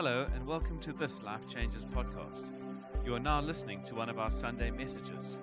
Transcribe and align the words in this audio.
Hello, 0.00 0.28
and 0.32 0.46
welcome 0.46 0.78
to 0.78 0.92
this 0.92 1.24
Life 1.24 1.48
Changes 1.48 1.84
podcast. 1.84 2.44
You 3.04 3.16
are 3.16 3.18
now 3.18 3.40
listening 3.40 3.82
to 3.82 3.96
one 3.96 4.08
of 4.08 4.16
our 4.16 4.30
Sunday 4.30 4.70
messages. 4.70 5.38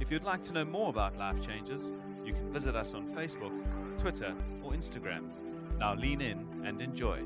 If 0.00 0.10
you'd 0.10 0.24
like 0.24 0.42
to 0.42 0.52
know 0.52 0.64
more 0.64 0.88
about 0.88 1.16
Life 1.16 1.40
Changes, 1.40 1.92
you 2.24 2.32
can 2.32 2.52
visit 2.52 2.74
us 2.74 2.94
on 2.94 3.14
Facebook, 3.14 3.52
Twitter, 4.00 4.34
or 4.60 4.72
Instagram. 4.72 5.30
Now 5.78 5.94
lean 5.94 6.20
in 6.20 6.64
and 6.64 6.82
enjoy. 6.82 7.20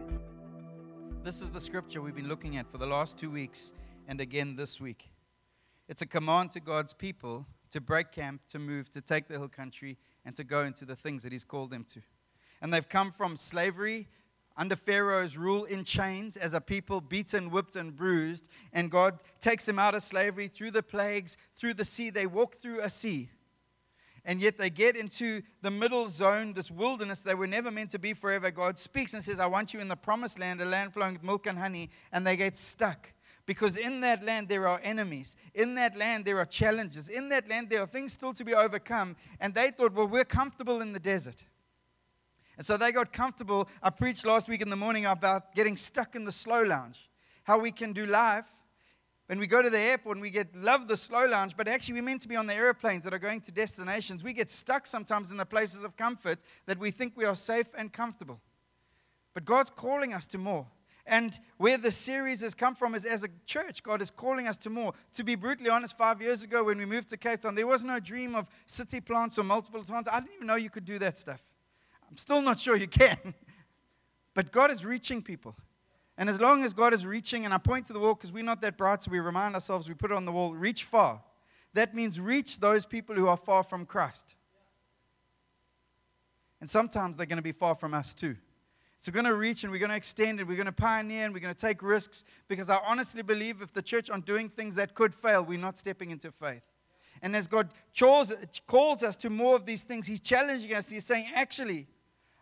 This 1.24 1.40
is 1.40 1.48
the 1.48 1.62
scripture 1.62 2.02
we've 2.02 2.14
been 2.14 2.28
looking 2.28 2.58
at 2.58 2.70
for 2.70 2.76
the 2.76 2.86
last 2.86 3.16
two 3.16 3.30
weeks 3.30 3.72
and 4.06 4.20
again 4.20 4.56
this 4.56 4.78
week. 4.78 5.12
It's 5.88 6.02
a 6.02 6.06
command 6.06 6.50
to 6.50 6.60
God's 6.60 6.92
people 6.92 7.46
to 7.70 7.80
break 7.80 8.12
camp, 8.12 8.42
to 8.48 8.58
move, 8.58 8.90
to 8.90 9.00
take 9.00 9.28
the 9.28 9.38
hill 9.38 9.48
country, 9.48 9.96
and 10.26 10.36
to 10.36 10.44
go 10.44 10.64
into 10.64 10.84
the 10.84 10.94
things 10.94 11.22
that 11.22 11.32
He's 11.32 11.42
called 11.42 11.70
them 11.70 11.84
to. 11.94 12.02
And 12.60 12.70
they've 12.70 12.86
come 12.86 13.12
from 13.12 13.38
slavery 13.38 14.08
under 14.56 14.76
Pharaoh's 14.76 15.36
rule 15.36 15.64
in 15.64 15.84
chains 15.84 16.36
as 16.36 16.54
a 16.54 16.60
people 16.60 17.00
beaten, 17.00 17.50
whipped, 17.50 17.76
and 17.76 17.94
bruised. 17.94 18.48
And 18.72 18.90
God 18.90 19.20
takes 19.40 19.66
them 19.66 19.78
out 19.78 19.94
of 19.94 20.02
slavery 20.02 20.48
through 20.48 20.70
the 20.70 20.82
plagues, 20.82 21.36
through 21.56 21.74
the 21.74 21.84
sea. 21.84 22.10
They 22.10 22.26
walk 22.26 22.54
through 22.54 22.80
a 22.80 22.90
sea. 22.90 23.28
And 24.24 24.40
yet 24.40 24.58
they 24.58 24.70
get 24.70 24.96
into 24.96 25.42
the 25.62 25.70
middle 25.70 26.08
zone, 26.08 26.52
this 26.52 26.70
wilderness 26.70 27.22
they 27.22 27.34
were 27.34 27.46
never 27.46 27.70
meant 27.70 27.90
to 27.90 27.98
be 27.98 28.12
forever. 28.12 28.50
God 28.50 28.76
speaks 28.76 29.14
and 29.14 29.22
says, 29.22 29.38
I 29.38 29.46
want 29.46 29.72
you 29.72 29.78
in 29.78 29.86
the 29.86 29.96
promised 29.96 30.38
land, 30.38 30.60
a 30.60 30.64
land 30.64 30.92
flowing 30.92 31.12
with 31.12 31.22
milk 31.22 31.46
and 31.46 31.58
honey. 31.58 31.90
And 32.10 32.26
they 32.26 32.36
get 32.36 32.56
stuck. 32.56 33.12
Because 33.46 33.76
in 33.76 34.00
that 34.00 34.24
land 34.24 34.48
there 34.48 34.66
are 34.66 34.80
enemies. 34.82 35.36
In 35.54 35.76
that 35.76 35.96
land 35.96 36.24
there 36.24 36.38
are 36.38 36.44
challenges. 36.44 37.08
In 37.08 37.28
that 37.28 37.48
land 37.48 37.70
there 37.70 37.82
are 37.82 37.86
things 37.86 38.12
still 38.12 38.32
to 38.32 38.44
be 38.44 38.52
overcome. 38.52 39.14
And 39.38 39.54
they 39.54 39.70
thought, 39.70 39.92
well, 39.92 40.08
we're 40.08 40.24
comfortable 40.24 40.80
in 40.80 40.92
the 40.92 40.98
desert. 40.98 41.44
And 42.56 42.64
so 42.64 42.76
they 42.76 42.92
got 42.92 43.12
comfortable. 43.12 43.68
I 43.82 43.90
preached 43.90 44.24
last 44.24 44.48
week 44.48 44.62
in 44.62 44.70
the 44.70 44.76
morning 44.76 45.06
about 45.06 45.54
getting 45.54 45.76
stuck 45.76 46.14
in 46.14 46.24
the 46.24 46.32
slow 46.32 46.62
lounge, 46.62 47.08
how 47.44 47.58
we 47.58 47.70
can 47.70 47.92
do 47.92 48.06
life. 48.06 48.46
When 49.26 49.40
we 49.40 49.48
go 49.48 49.60
to 49.60 49.68
the 49.68 49.78
airport 49.78 50.16
and 50.16 50.22
we 50.22 50.30
get 50.30 50.54
love 50.54 50.86
the 50.86 50.96
slow 50.96 51.26
lounge, 51.26 51.56
but 51.56 51.66
actually 51.66 51.94
we're 51.94 52.04
meant 52.04 52.20
to 52.20 52.28
be 52.28 52.36
on 52.36 52.46
the 52.46 52.54
airplanes 52.54 53.02
that 53.04 53.12
are 53.12 53.18
going 53.18 53.40
to 53.40 53.52
destinations. 53.52 54.22
We 54.22 54.32
get 54.32 54.50
stuck 54.50 54.86
sometimes 54.86 55.32
in 55.32 55.36
the 55.36 55.44
places 55.44 55.82
of 55.82 55.96
comfort 55.96 56.38
that 56.66 56.78
we 56.78 56.92
think 56.92 57.14
we 57.16 57.24
are 57.24 57.34
safe 57.34 57.66
and 57.76 57.92
comfortable. 57.92 58.40
But 59.34 59.44
God's 59.44 59.70
calling 59.70 60.14
us 60.14 60.28
to 60.28 60.38
more. 60.38 60.66
And 61.08 61.38
where 61.56 61.76
the 61.76 61.92
series 61.92 62.40
has 62.40 62.54
come 62.54 62.74
from 62.74 62.94
is 62.94 63.04
as 63.04 63.24
a 63.24 63.28
church, 63.46 63.82
God 63.82 64.00
is 64.00 64.10
calling 64.10 64.46
us 64.46 64.56
to 64.58 64.70
more. 64.70 64.92
To 65.14 65.24
be 65.24 65.34
brutally 65.34 65.70
honest, 65.70 65.98
five 65.98 66.22
years 66.22 66.42
ago 66.42 66.64
when 66.64 66.78
we 66.78 66.84
moved 66.84 67.10
to 67.10 67.16
Cape 67.16 67.40
Town, 67.40 67.54
there 67.54 67.66
was 67.66 67.84
no 67.84 68.00
dream 68.00 68.34
of 68.34 68.48
city 68.66 69.00
plants 69.00 69.38
or 69.38 69.44
multiple 69.44 69.82
plants. 69.82 70.08
I 70.10 70.20
didn't 70.20 70.34
even 70.36 70.46
know 70.46 70.56
you 70.56 70.70
could 70.70 70.84
do 70.84 70.98
that 71.00 71.16
stuff. 71.16 71.40
I'm 72.10 72.16
still 72.16 72.42
not 72.42 72.58
sure 72.58 72.76
you 72.76 72.88
can. 72.88 73.18
But 74.34 74.52
God 74.52 74.70
is 74.70 74.84
reaching 74.84 75.22
people. 75.22 75.56
And 76.18 76.28
as 76.28 76.38
long 76.38 76.62
as 76.62 76.74
God 76.74 76.92
is 76.92 77.06
reaching, 77.06 77.46
and 77.46 77.54
I 77.54 77.58
point 77.58 77.86
to 77.86 77.94
the 77.94 77.98
wall 77.98 78.14
because 78.14 78.32
we're 78.32 78.44
not 78.44 78.60
that 78.60 78.76
bright, 78.76 79.02
so 79.02 79.10
we 79.10 79.18
remind 79.18 79.54
ourselves, 79.54 79.88
we 79.88 79.94
put 79.94 80.10
it 80.10 80.16
on 80.16 80.26
the 80.26 80.32
wall, 80.32 80.54
reach 80.54 80.84
far. 80.84 81.22
That 81.72 81.94
means 81.94 82.20
reach 82.20 82.60
those 82.60 82.84
people 82.84 83.16
who 83.16 83.28
are 83.28 83.36
far 83.38 83.62
from 83.62 83.86
Christ. 83.86 84.36
And 86.60 86.68
sometimes 86.68 87.16
they're 87.16 87.26
going 87.26 87.38
to 87.38 87.42
be 87.42 87.52
far 87.52 87.74
from 87.74 87.94
us 87.94 88.12
too. 88.12 88.36
So 88.98 89.10
we're 89.10 89.22
going 89.22 89.32
to 89.32 89.34
reach 89.34 89.62
and 89.62 89.72
we're 89.72 89.78
going 89.78 89.90
to 89.90 89.96
extend 89.96 90.40
and 90.40 90.48
we're 90.48 90.56
going 90.56 90.66
to 90.66 90.72
pioneer 90.72 91.24
and 91.24 91.34
we're 91.34 91.40
going 91.40 91.54
to 91.54 91.60
take 91.60 91.82
risks 91.82 92.24
because 92.48 92.70
I 92.70 92.78
honestly 92.86 93.22
believe 93.22 93.62
if 93.62 93.72
the 93.72 93.82
church 93.82 94.10
aren't 94.10 94.26
doing 94.26 94.48
things 94.48 94.74
that 94.76 94.94
could 94.94 95.14
fail, 95.14 95.44
we're 95.44 95.58
not 95.58 95.76
stepping 95.78 96.10
into 96.10 96.30
faith. 96.30 96.62
And 97.22 97.34
as 97.34 97.46
God 97.46 97.72
calls 97.96 99.02
us 99.02 99.16
to 99.16 99.30
more 99.30 99.56
of 99.56 99.64
these 99.64 99.82
things, 99.82 100.06
He's 100.06 100.20
challenging 100.20 100.74
us. 100.74 100.90
He's 100.90 101.04
saying, 101.04 101.30
actually, 101.34 101.86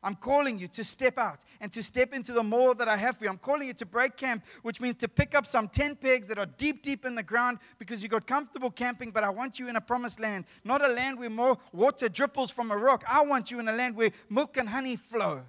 I'm 0.05 0.15
calling 0.15 0.59
you 0.59 0.69
to 0.69 0.85
step 0.85 1.19
out 1.19 1.45
and 1.61 1.73
to 1.73 1.83
step 1.83 2.13
into 2.13 2.33
the 2.33 2.43
more 2.43 2.75
that 2.75 2.89
I 2.89 2.97
have 2.97 3.17
for 3.17 3.25
you. 3.25 3.31
I'm 3.31 3.39
calling 3.39 3.67
you 3.67 3.75
to 3.75 3.87
break 3.87 4.17
camp, 4.17 4.45
which 4.63 4.81
means 4.81 4.97
to 4.97 5.09
pick 5.09 5.35
up 5.35 5.47
some 5.47 5.67
tent 5.67 6.01
pegs 6.01 6.29
that 6.29 6.39
are 6.39 6.47
deep, 6.47 6.83
deep 6.83 7.07
in 7.07 7.15
the 7.15 7.23
ground 7.23 7.59
because 7.79 8.03
you 8.03 8.11
got 8.11 8.27
comfortable 8.27 8.71
camping, 8.71 9.11
but 9.11 9.25
I 9.25 9.31
want 9.31 9.59
you 9.59 9.69
in 9.69 9.77
a 9.77 9.81
promised 9.81 10.21
land, 10.21 10.45
not 10.63 10.85
a 10.85 10.89
land 10.89 11.19
where 11.19 11.31
more 11.31 11.57
water 11.73 12.11
dripples 12.11 12.51
from 12.51 12.71
a 12.71 12.77
rock. 12.77 13.03
I 13.11 13.25
want 13.25 13.51
you 13.51 13.59
in 13.61 13.67
a 13.67 13.73
land 13.73 13.97
where 13.97 14.11
milk 14.29 14.59
and 14.59 14.69
honey 14.69 14.97
flow. 14.97 15.41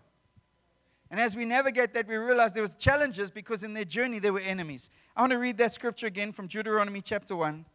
And 1.11 1.19
as 1.19 1.35
we 1.35 1.45
navigate 1.45 1.93
that, 1.93 2.07
we 2.07 2.15
realize 2.15 2.53
there 2.53 2.63
was 2.63 2.75
challenges 2.75 3.29
because 3.29 3.61
in 3.61 3.73
their 3.73 3.85
journey 3.85 4.19
there 4.19 4.33
were 4.33 4.39
enemies. 4.39 4.89
I 5.15 5.21
want 5.21 5.31
to 5.31 5.37
read 5.37 5.57
that 5.57 5.73
scripture 5.73 6.07
again 6.07 6.31
from 6.31 6.47
Deuteronomy 6.47 7.01
chapter 7.01 7.35
1. 7.35 7.65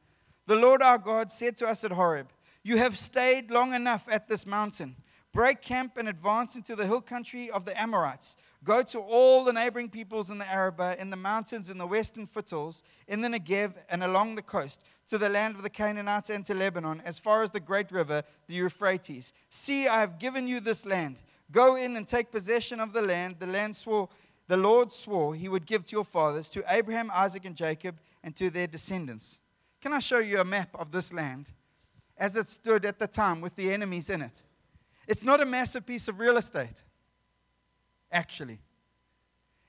The 0.47 0.57
Lord 0.57 0.83
our 0.83 0.99
God 0.99 1.31
said 1.31 1.57
to 1.59 1.69
us 1.69 1.85
at 1.85 1.93
Horeb, 1.93 2.29
You 2.63 2.79
have 2.79 2.97
stayed 2.97 3.51
long 3.51 3.75
enough 3.75 4.09
at 4.11 4.29
this 4.29 4.47
mountain. 4.47 4.97
Break 5.33 5.63
camp 5.63 5.97
and 5.97 6.09
advance 6.09 6.57
into 6.57 6.75
the 6.75 6.87
hill 6.87 7.01
country 7.01 7.51
of 7.51 7.65
the 7.65 7.81
Amorites. 7.81 8.37
Go 8.65 8.83
to 8.83 8.99
all 8.99 9.45
the 9.45 9.53
neighboring 9.53 9.89
peoples 9.89 10.29
in 10.29 10.39
the 10.39 10.51
Arabah, 10.51 10.97
in 10.99 11.11
the 11.11 11.17
mountains, 11.17 11.71
in 11.71 11.79
the 11.79 11.87
western 11.87 12.27
foothills, 12.27 12.83
in 13.07 13.21
the 13.21 13.29
Negev, 13.29 13.75
and 13.89 14.03
along 14.03 14.35
the 14.35 14.43
coast, 14.43 14.83
to 15.09 15.19
the 15.19 15.29
land 15.29 15.55
of 15.55 15.63
the 15.63 15.71
Canaanites 15.71 16.31
and 16.31 16.45
to 16.47 16.55
Lebanon, 16.55 17.01
as 17.05 17.21
far 17.21 17.45
as 17.45 17.53
the 17.53 17.61
great 17.61 17.93
river, 17.93 18.25
the 18.49 18.55
Euphrates. 18.55 19.33
See, 19.51 19.87
I 19.87 20.01
have 20.01 20.19
given 20.19 20.49
you 20.49 20.59
this 20.59 20.85
land. 20.85 21.21
Go 21.53 21.77
in 21.77 21.97
and 21.97 22.07
take 22.07 22.33
possession 22.33 22.81
of 22.81 22.93
the 22.93 23.03
land. 23.03 23.37
The 23.39 23.47
land 23.47 23.77
swore, 23.77 24.09
the 24.49 24.57
Lord 24.57 24.91
swore 24.91 25.37
he 25.37 25.49
would 25.49 25.65
give 25.65 25.85
to 25.87 25.97
your 25.97 26.05
fathers, 26.05 26.51
to 26.51 26.65
Abraham, 26.69 27.09
Isaac, 27.15 27.45
and 27.45 27.57
Jacob, 27.57 28.01
and 28.25 28.35
to 28.35 28.51
their 28.51 28.67
descendants. 28.67 29.39
Can 29.81 29.93
I 29.93 30.01
show 30.01 30.19
you 30.19 30.41
a 30.41 30.45
map 30.45 30.71
of 30.75 30.91
this 30.91 31.13
land 31.13 31.53
as 32.19 32.37
it 32.37 32.49
stood 32.49 32.85
at 32.85 32.99
the 32.99 33.07
time 33.07 33.41
with 33.41 33.55
the 33.55 33.73
enemies 33.73 34.11
in 34.11 34.23
it? 34.23 34.43
It's 35.07 35.25
not 35.25 35.41
a 35.41 35.47
massive 35.47 35.87
piece 35.87 36.09
of 36.09 36.19
real 36.19 36.37
estate, 36.37 36.83
actually. 38.13 38.61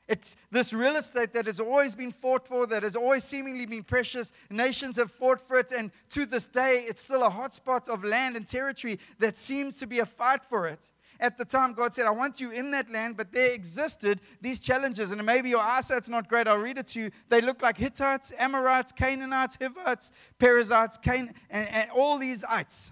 It's 0.07 0.35
this 0.51 0.73
real 0.73 0.97
estate 0.97 1.33
that 1.33 1.45
has 1.45 1.59
always 1.59 1.95
been 1.95 2.11
fought 2.11 2.45
for, 2.45 2.67
that 2.67 2.83
has 2.83 2.95
always 2.95 3.23
seemingly 3.23 3.65
been 3.65 3.83
precious. 3.83 4.33
Nations 4.49 4.97
have 4.97 5.09
fought 5.09 5.39
for 5.39 5.57
it, 5.57 5.71
and 5.71 5.89
to 6.09 6.25
this 6.25 6.47
day, 6.47 6.85
it's 6.87 7.01
still 7.01 7.23
a 7.23 7.29
hotspot 7.29 7.87
of 7.87 8.03
land 8.03 8.35
and 8.35 8.45
territory 8.45 8.99
that 9.19 9.37
seems 9.37 9.77
to 9.77 9.87
be 9.87 9.99
a 9.99 10.05
fight 10.05 10.43
for 10.43 10.67
it. 10.67 10.91
At 11.21 11.37
the 11.37 11.45
time, 11.45 11.73
God 11.73 11.93
said, 11.93 12.07
I 12.07 12.11
want 12.11 12.41
you 12.41 12.49
in 12.49 12.71
that 12.71 12.89
land, 12.89 13.15
but 13.15 13.31
there 13.31 13.53
existed 13.53 14.21
these 14.41 14.59
challenges. 14.59 15.11
And 15.11 15.23
maybe 15.23 15.51
your 15.51 15.59
eyesight's 15.59 16.09
not 16.09 16.27
great. 16.27 16.47
I'll 16.47 16.57
read 16.57 16.79
it 16.79 16.87
to 16.87 16.99
you. 16.99 17.11
They 17.29 17.41
look 17.41 17.61
like 17.61 17.77
Hittites, 17.77 18.33
Amorites, 18.39 18.91
Canaanites, 18.91 19.55
Hivites, 19.61 20.11
Perizzites, 20.39 20.97
Can- 20.97 21.35
and, 21.51 21.69
and 21.69 21.91
all 21.91 22.17
these 22.17 22.43
ites. 22.43 22.89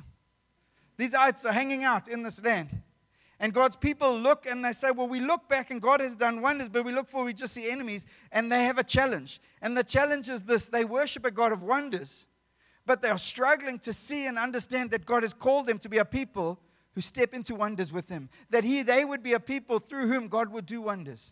These 1.00 1.16
ites 1.16 1.46
are 1.46 1.54
hanging 1.54 1.86
out 1.86 2.10
in 2.10 2.24
this 2.24 2.44
land. 2.44 2.82
And 3.40 3.54
God's 3.54 3.78
people 3.78 4.20
look 4.20 4.46
and 4.46 4.66
they 4.66 4.74
say, 4.74 4.92
Well, 4.92 5.08
we 5.08 5.22
look 5.22 5.48
back 5.48 5.72
and 5.72 5.82
God 5.82 6.02
has 6.02 6.18
done 6.18 6.42
wonders, 6.42 6.68
but 6.68 6.84
we 6.84 6.92
look 6.92 7.08
forward, 7.08 7.28
we 7.28 7.34
just 7.34 7.54
see 7.54 7.72
enemies. 7.72 8.06
And 8.34 8.52
they 8.52 8.66
have 8.66 8.78
a 8.78 8.84
challenge. 8.84 9.40
And 9.62 9.78
the 9.78 9.84
challenge 9.86 10.28
is 10.28 10.44
this 10.44 10.68
they 10.68 10.84
worship 10.84 11.24
a 11.24 11.32
God 11.32 11.54
of 11.54 11.64
wonders, 11.64 12.28
but 12.86 13.02
they 13.02 13.08
are 13.08 13.18
struggling 13.18 13.80
to 13.80 13.94
see 13.94 14.28
and 14.28 14.38
understand 14.38 14.92
that 14.92 15.06
God 15.06 15.24
has 15.24 15.34
called 15.34 15.68
them 15.68 15.78
to 15.78 15.88
be 15.88 16.00
a 16.00 16.04
people 16.04 16.60
who 16.92 17.00
step 17.00 17.34
into 17.34 17.56
wonders 17.56 17.94
with 17.94 18.10
Him. 18.10 18.30
That 18.50 18.66
he, 18.66 18.82
they 18.82 19.06
would 19.06 19.24
be 19.24 19.32
a 19.32 19.40
people 19.40 19.80
through 19.80 20.10
whom 20.10 20.28
God 20.28 20.52
would 20.52 20.66
do 20.66 20.82
wonders. 20.82 21.32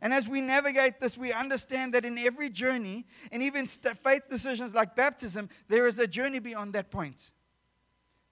And 0.00 0.14
as 0.14 0.28
we 0.28 0.40
navigate 0.40 1.00
this, 1.00 1.18
we 1.18 1.32
understand 1.32 1.94
that 1.94 2.04
in 2.04 2.16
every 2.16 2.48
journey, 2.48 3.06
and 3.32 3.42
even 3.42 3.66
faith 3.66 4.28
decisions 4.30 4.72
like 4.72 4.94
baptism, 4.94 5.48
there 5.66 5.88
is 5.88 5.98
a 5.98 6.06
journey 6.06 6.38
beyond 6.38 6.74
that 6.74 6.92
point 6.92 7.32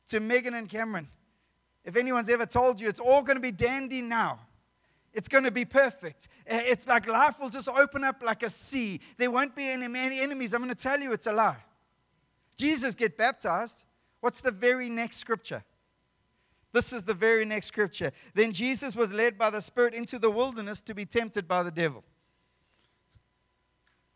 to 0.08 0.20
Megan 0.20 0.54
and 0.54 0.68
Cameron. 0.68 1.08
If 1.84 1.96
anyone's 1.96 2.28
ever 2.28 2.46
told 2.46 2.80
you 2.80 2.88
it's 2.88 3.00
all 3.00 3.22
going 3.22 3.36
to 3.36 3.42
be 3.42 3.52
dandy 3.52 4.02
now, 4.02 4.40
it's 5.12 5.28
going 5.28 5.44
to 5.44 5.50
be 5.50 5.64
perfect. 5.64 6.28
Eh, 6.46 6.62
it's 6.66 6.86
like 6.86 7.06
life 7.06 7.40
will 7.40 7.48
just 7.48 7.68
open 7.68 8.04
up 8.04 8.22
like 8.22 8.42
a 8.42 8.50
sea. 8.50 9.00
There 9.16 9.30
won't 9.30 9.56
be 9.56 9.68
any, 9.68 9.86
any 9.86 10.20
enemies. 10.20 10.54
I'm 10.54 10.62
going 10.62 10.74
to 10.74 10.80
tell 10.80 11.00
you 11.00 11.12
it's 11.12 11.26
a 11.26 11.32
lie. 11.32 11.56
Jesus 12.56 12.94
get 12.94 13.16
baptized. 13.16 13.84
What's 14.20 14.40
the 14.40 14.50
very 14.50 14.88
next 14.88 15.16
scripture? 15.16 15.64
This 16.72 16.92
is 16.92 17.04
the 17.04 17.14
very 17.14 17.44
next 17.44 17.66
scripture. 17.66 18.12
Then 18.34 18.52
Jesus 18.52 18.94
was 18.94 19.12
led 19.12 19.38
by 19.38 19.50
the 19.50 19.60
Spirit 19.60 19.94
into 19.94 20.18
the 20.18 20.30
wilderness 20.30 20.82
to 20.82 20.94
be 20.94 21.06
tempted 21.06 21.48
by 21.48 21.62
the 21.62 21.70
devil. 21.70 22.04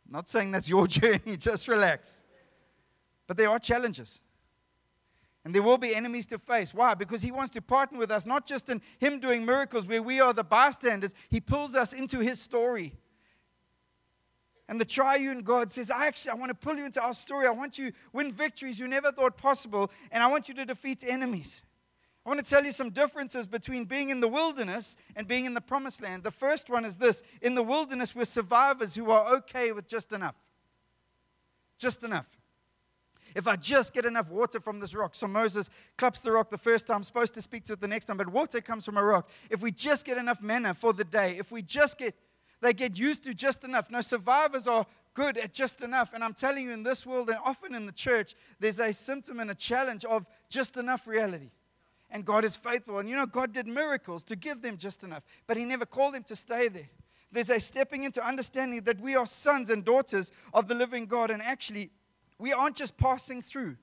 not 0.09 0.29
saying 0.29 0.51
that's 0.51 0.69
your 0.69 0.87
journey, 0.99 1.37
just 1.39 1.69
relax. 1.69 2.25
But 3.27 3.37
there 3.39 3.49
are 3.49 3.59
challenges. 3.59 4.21
And 5.45 5.55
there 5.55 5.63
will 5.63 5.79
be 5.79 5.95
enemies 5.95 6.27
to 6.29 6.39
face. 6.39 6.73
Why? 6.73 6.95
Because 6.95 7.23
he 7.23 7.33
wants 7.33 7.51
to 7.53 7.63
partner 7.63 7.99
with 7.99 8.13
us, 8.13 8.27
not 8.27 8.47
just 8.47 8.69
in 8.69 8.81
him 8.99 9.19
doing 9.19 9.45
miracles 9.45 9.89
where 9.89 10.03
we 10.03 10.21
are 10.21 10.33
the 10.33 10.45
bystanders. 10.45 11.15
He 11.31 11.41
pulls 11.41 11.75
us 11.75 11.93
into 11.93 12.21
his 12.21 12.41
story. 12.41 12.95
And 14.69 14.81
the 14.81 14.85
triune 14.85 15.43
God 15.43 15.71
says, 15.71 15.91
I 15.91 16.07
actually 16.07 16.31
I 16.31 16.35
want 16.37 16.51
to 16.51 16.55
pull 16.55 16.77
you 16.77 16.87
into 16.87 17.03
our 17.03 17.13
story. 17.13 17.47
I 17.47 17.51
want 17.51 17.77
you 17.77 17.91
to 17.91 17.97
win 18.13 18.33
victories 18.33 18.79
you 18.79 18.87
never 18.87 19.11
thought 19.11 19.37
possible, 19.37 19.91
and 20.11 20.23
I 20.23 20.29
want 20.29 20.49
you 20.49 20.55
to 20.55 20.65
defeat 20.65 21.05
enemies. 21.07 21.63
I 22.25 22.29
want 22.29 22.43
to 22.43 22.49
tell 22.49 22.65
you 22.65 22.71
some 22.71 22.91
differences 22.91 23.49
between 23.49 23.85
being 23.85 24.11
in 24.11 24.21
the 24.21 24.29
wilderness 24.29 24.97
and 25.17 25.27
being 25.27 25.45
in 25.45 25.55
the 25.55 25.61
promised 25.61 26.01
land. 26.03 26.23
The 26.23 26.31
first 26.31 26.71
one 26.71 26.85
is 26.85 26.99
this 26.99 27.25
in 27.43 27.57
the 27.57 27.65
wilderness, 27.65 28.15
we're 28.15 28.25
survivors 28.25 28.95
who 28.95 29.11
are 29.11 29.35
okay 29.39 29.73
with 29.73 29.89
just 29.89 30.13
enough. 30.13 30.37
Just 31.79 32.05
enough. 32.05 32.29
If 33.35 33.47
I 33.47 33.57
just 33.57 33.95
get 33.95 34.05
enough 34.05 34.31
water 34.31 34.61
from 34.61 34.81
this 34.81 34.95
rock. 34.95 35.15
So 35.15 35.27
Moses 35.27 35.71
claps 35.97 36.21
the 36.21 36.33
rock 36.33 36.51
the 36.51 36.59
first 36.59 36.87
time, 36.87 37.03
supposed 37.03 37.35
to 37.35 37.43
speak 37.43 37.65
to 37.65 37.75
it 37.75 37.81
the 37.81 37.89
next 37.89 38.07
time, 38.07 38.17
but 38.17 38.29
water 38.29 38.61
comes 38.61 38.85
from 38.85 38.97
a 38.97 39.03
rock. 39.03 39.29
If 39.51 39.63
we 39.63 39.73
just 39.73 40.05
get 40.05 40.19
enough 40.19 40.43
manna 40.43 40.75
for 40.75 40.93
the 40.93 41.05
day, 41.05 41.37
if 41.39 41.53
we 41.53 41.63
just 41.63 41.99
get 41.99 42.15
they 42.63 42.73
get 42.73 42.97
used 42.97 43.25
to 43.25 43.35
just 43.35 43.65
enough. 43.65 43.91
No, 43.91 44.01
survivors 44.01 44.69
are 44.69 44.87
good 45.15 45.37
at 45.37 45.53
just 45.53 45.83
enough. 45.83 46.15
And 46.15 46.23
I'm 46.23 46.33
telling 46.33 46.67
you, 46.67 46.73
in 46.73 46.85
this 46.85 47.05
world 47.05 47.29
and 47.29 47.39
often 47.45 47.75
in 47.75 47.87
the 47.87 47.93
church, 47.93 48.35
there's 48.61 48.79
a 48.79 48.93
symptom 48.93 49.41
and 49.41 49.51
a 49.51 49.55
challenge 49.55 50.05
of 50.05 50.27
just 50.49 50.77
enough 50.77 51.09
reality. 51.09 51.51
And 52.09 52.25
God 52.25 52.45
is 52.45 52.57
faithful. 52.57 53.01
And 53.01 53.09
you 53.09 53.17
know, 53.17 53.27
God 53.27 53.53
did 53.53 53.67
miracles 53.67 54.23
to 54.25 54.37
give 54.37 54.63
them 54.63 54.77
just 54.77 55.03
enough, 55.03 55.25
but 55.49 55.57
He 55.57 55.65
never 55.65 55.85
called 55.85 56.15
them 56.15 56.23
to 56.25 56.37
stay 56.37 56.69
there. 56.69 56.89
There's 57.33 57.51
a 57.51 57.59
stepping 57.59 58.05
into 58.05 58.25
understanding 58.25 58.83
that 58.83 59.01
we 59.01 59.17
are 59.17 59.27
sons 59.27 59.69
and 59.69 59.85
daughters 59.85 60.31
of 60.55 60.69
the 60.69 60.75
living 60.75 61.07
God. 61.07 61.31
And 61.31 61.43
actually, 61.43 61.91
we 62.43 62.53
aren't 62.53 62.75
just 62.75 62.97
passing 62.97 63.41
through. 63.41 63.77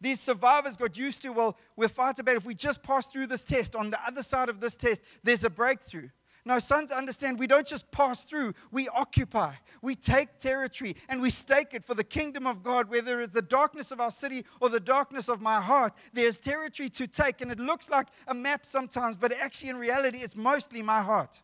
These 0.00 0.20
survivors 0.20 0.76
got 0.76 0.96
used 0.96 1.20
to, 1.22 1.30
well, 1.30 1.58
we're 1.74 1.88
far 1.88 2.14
too 2.14 2.22
bad. 2.22 2.36
If 2.36 2.46
we 2.46 2.54
just 2.54 2.80
pass 2.84 3.08
through 3.08 3.26
this 3.26 3.42
test, 3.42 3.74
on 3.74 3.90
the 3.90 3.98
other 4.06 4.22
side 4.22 4.48
of 4.48 4.60
this 4.60 4.76
test, 4.76 5.02
there's 5.24 5.42
a 5.42 5.50
breakthrough. 5.50 6.08
Now, 6.44 6.60
sons 6.60 6.92
understand 6.92 7.40
we 7.40 7.48
don't 7.48 7.66
just 7.66 7.90
pass 7.90 8.22
through, 8.22 8.54
we 8.70 8.88
occupy. 8.88 9.54
We 9.80 9.96
take 9.96 10.38
territory 10.38 10.94
and 11.08 11.20
we 11.20 11.30
stake 11.30 11.74
it 11.74 11.84
for 11.84 11.94
the 11.94 12.04
kingdom 12.04 12.46
of 12.46 12.62
God, 12.62 12.88
whether 12.88 13.20
it's 13.20 13.32
the 13.32 13.42
darkness 13.42 13.90
of 13.90 14.00
our 14.00 14.12
city 14.12 14.44
or 14.60 14.68
the 14.68 14.78
darkness 14.78 15.28
of 15.28 15.40
my 15.40 15.60
heart. 15.60 15.92
There's 16.12 16.38
territory 16.38 16.88
to 16.90 17.08
take, 17.08 17.40
and 17.40 17.50
it 17.50 17.58
looks 17.58 17.90
like 17.90 18.06
a 18.28 18.34
map 18.34 18.64
sometimes, 18.64 19.16
but 19.16 19.32
actually, 19.32 19.70
in 19.70 19.76
reality, 19.76 20.18
it's 20.18 20.36
mostly 20.36 20.82
my 20.82 21.00
heart. 21.00 21.42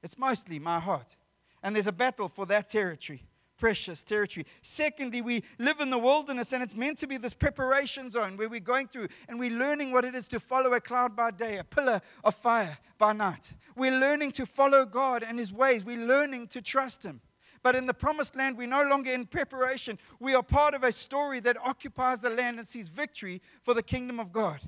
It's 0.00 0.16
mostly 0.16 0.60
my 0.60 0.78
heart. 0.78 1.16
And 1.60 1.74
there's 1.74 1.88
a 1.88 1.92
battle 1.92 2.28
for 2.28 2.46
that 2.46 2.68
territory 2.68 3.24
precious 3.58 4.02
territory. 4.02 4.46
Secondly, 4.62 5.20
we 5.20 5.42
live 5.58 5.80
in 5.80 5.90
the 5.90 5.98
wilderness, 5.98 6.52
and 6.52 6.62
it's 6.62 6.76
meant 6.76 6.96
to 6.98 7.06
be 7.06 7.16
this 7.16 7.34
preparation 7.34 8.08
zone 8.08 8.36
where 8.36 8.48
we're 8.48 8.60
going 8.60 8.88
through 8.88 9.08
and 9.28 9.38
we're 9.38 9.50
learning 9.50 9.92
what 9.92 10.04
it 10.04 10.14
is 10.14 10.28
to 10.28 10.40
follow 10.40 10.72
a 10.72 10.80
cloud 10.80 11.14
by 11.14 11.30
day, 11.30 11.58
a 11.58 11.64
pillar 11.64 12.00
of 12.24 12.34
fire 12.34 12.78
by 12.96 13.12
night. 13.12 13.52
We're 13.76 13.98
learning 13.98 14.32
to 14.32 14.46
follow 14.46 14.86
God 14.86 15.22
and 15.22 15.38
His 15.38 15.52
ways, 15.52 15.84
we're 15.84 16.06
learning 16.06 16.48
to 16.48 16.62
trust 16.62 17.04
Him. 17.04 17.20
But 17.62 17.74
in 17.74 17.86
the 17.86 17.94
promised 17.94 18.36
land, 18.36 18.56
we're 18.56 18.68
no 18.68 18.84
longer 18.84 19.12
in 19.12 19.26
preparation. 19.26 19.98
We 20.20 20.34
are 20.34 20.42
part 20.42 20.74
of 20.74 20.84
a 20.84 20.92
story 20.92 21.40
that 21.40 21.56
occupies 21.58 22.20
the 22.20 22.30
land 22.30 22.58
and 22.58 22.66
sees 22.66 22.88
victory 22.88 23.42
for 23.62 23.74
the 23.74 23.82
kingdom 23.82 24.20
of 24.20 24.32
God. 24.32 24.60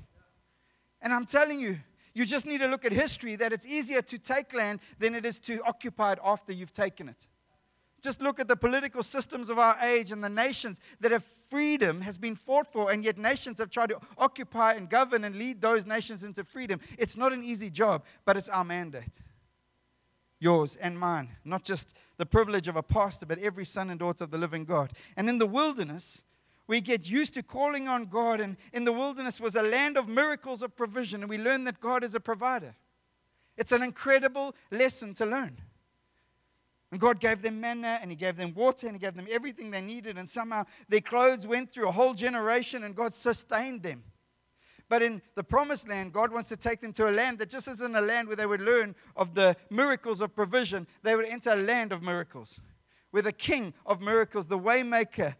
And 1.01 1.13
I'm 1.13 1.25
telling 1.25 1.59
you, 1.59 1.77
you 2.13 2.25
just 2.25 2.45
need 2.45 2.59
to 2.59 2.67
look 2.67 2.83
at 2.83 2.91
history 2.91 3.35
that 3.37 3.53
it's 3.53 3.65
easier 3.65 4.01
to 4.01 4.17
take 4.17 4.53
land 4.53 4.81
than 4.99 5.15
it 5.15 5.25
is 5.25 5.39
to 5.39 5.61
occupy 5.63 6.13
it 6.13 6.19
after 6.23 6.51
you've 6.51 6.73
taken 6.73 7.07
it. 7.07 7.27
Just 8.01 8.19
look 8.19 8.39
at 8.39 8.47
the 8.47 8.55
political 8.55 9.03
systems 9.03 9.49
of 9.51 9.59
our 9.59 9.77
age 9.79 10.11
and 10.11 10.23
the 10.23 10.29
nations 10.29 10.79
that 11.01 11.11
have 11.11 11.23
freedom 11.23 12.01
has 12.01 12.17
been 12.17 12.35
fought 12.35 12.71
for, 12.71 12.91
and 12.91 13.03
yet 13.03 13.17
nations 13.17 13.59
have 13.59 13.69
tried 13.69 13.89
to 13.89 13.99
occupy 14.17 14.73
and 14.73 14.89
govern 14.89 15.23
and 15.23 15.35
lead 15.35 15.61
those 15.61 15.85
nations 15.85 16.23
into 16.23 16.43
freedom. 16.43 16.79
It's 16.97 17.15
not 17.15 17.31
an 17.31 17.43
easy 17.43 17.69
job, 17.69 18.03
but 18.25 18.37
it's 18.37 18.49
our 18.49 18.63
mandate. 18.63 19.21
Yours 20.39 20.75
and 20.77 20.97
mine. 20.97 21.29
Not 21.45 21.63
just 21.63 21.95
the 22.17 22.25
privilege 22.25 22.67
of 22.67 22.75
a 22.75 22.81
pastor, 22.81 23.27
but 23.27 23.37
every 23.37 23.65
son 23.65 23.91
and 23.91 23.99
daughter 23.99 24.23
of 24.23 24.31
the 24.31 24.37
living 24.39 24.65
God. 24.65 24.91
And 25.15 25.29
in 25.29 25.37
the 25.37 25.45
wilderness, 25.45 26.23
we 26.65 26.81
get 26.81 27.07
used 27.07 27.35
to 27.35 27.43
calling 27.43 27.87
on 27.87 28.05
God, 28.05 28.39
and 28.39 28.57
in 28.73 28.83
the 28.83 28.91
wilderness 28.91 29.39
was 29.39 29.55
a 29.55 29.61
land 29.61 29.97
of 29.97 30.07
miracles 30.07 30.63
of 30.63 30.75
provision, 30.75 31.21
and 31.21 31.29
we 31.29 31.37
learn 31.37 31.65
that 31.65 31.79
God 31.79 32.03
is 32.03 32.15
a 32.15 32.19
provider. 32.19 32.73
It's 33.57 33.71
an 33.71 33.83
incredible 33.83 34.55
lesson 34.71 35.13
to 35.15 35.25
learn. 35.27 35.57
And 36.91 36.99
God 36.99 37.19
gave 37.19 37.41
them 37.41 37.61
manna 37.61 37.99
and 38.01 38.11
He 38.11 38.17
gave 38.17 38.35
them 38.35 38.53
water 38.53 38.87
and 38.87 38.95
He 38.95 38.99
gave 38.99 39.15
them 39.15 39.27
everything 39.29 39.71
they 39.71 39.81
needed. 39.81 40.17
And 40.17 40.27
somehow 40.27 40.65
their 40.89 41.01
clothes 41.01 41.47
went 41.47 41.71
through 41.71 41.87
a 41.87 41.91
whole 41.91 42.13
generation 42.13 42.83
and 42.83 42.95
God 42.95 43.13
sustained 43.13 43.81
them. 43.81 44.03
But 44.89 45.01
in 45.01 45.21
the 45.35 45.43
promised 45.43 45.87
land, 45.87 46.11
God 46.11 46.33
wants 46.33 46.49
to 46.49 46.57
take 46.57 46.81
them 46.81 46.91
to 46.93 47.09
a 47.09 47.11
land 47.11 47.39
that 47.39 47.49
just 47.49 47.69
isn't 47.69 47.95
a 47.95 48.01
land 48.01 48.27
where 48.27 48.35
they 48.35 48.45
would 48.45 48.59
learn 48.59 48.93
of 49.15 49.35
the 49.35 49.55
miracles 49.69 50.19
of 50.19 50.35
provision. 50.35 50.85
They 51.01 51.15
would 51.15 51.25
enter 51.25 51.51
a 51.51 51.55
land 51.55 51.93
of 51.93 52.03
miracles, 52.03 52.59
where 53.11 53.23
the 53.23 53.31
king 53.31 53.73
of 53.85 54.01
miracles, 54.01 54.47
the 54.47 54.59
waymaker, 54.59 55.35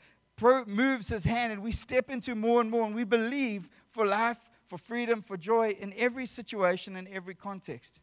moves 0.65 1.09
his 1.09 1.25
hand 1.25 1.53
and 1.53 1.61
we 1.61 1.71
step 1.71 2.09
into 2.09 2.33
more 2.33 2.61
and 2.61 2.71
more 2.71 2.85
and 2.85 2.95
we 2.95 3.03
believe 3.03 3.67
for 3.89 4.05
life, 4.05 4.39
for 4.65 4.77
freedom, 4.77 5.21
for 5.21 5.37
joy 5.37 5.75
in 5.79 5.93
every 5.97 6.25
situation, 6.25 6.95
in 6.95 7.07
every 7.09 7.35
context. 7.35 7.99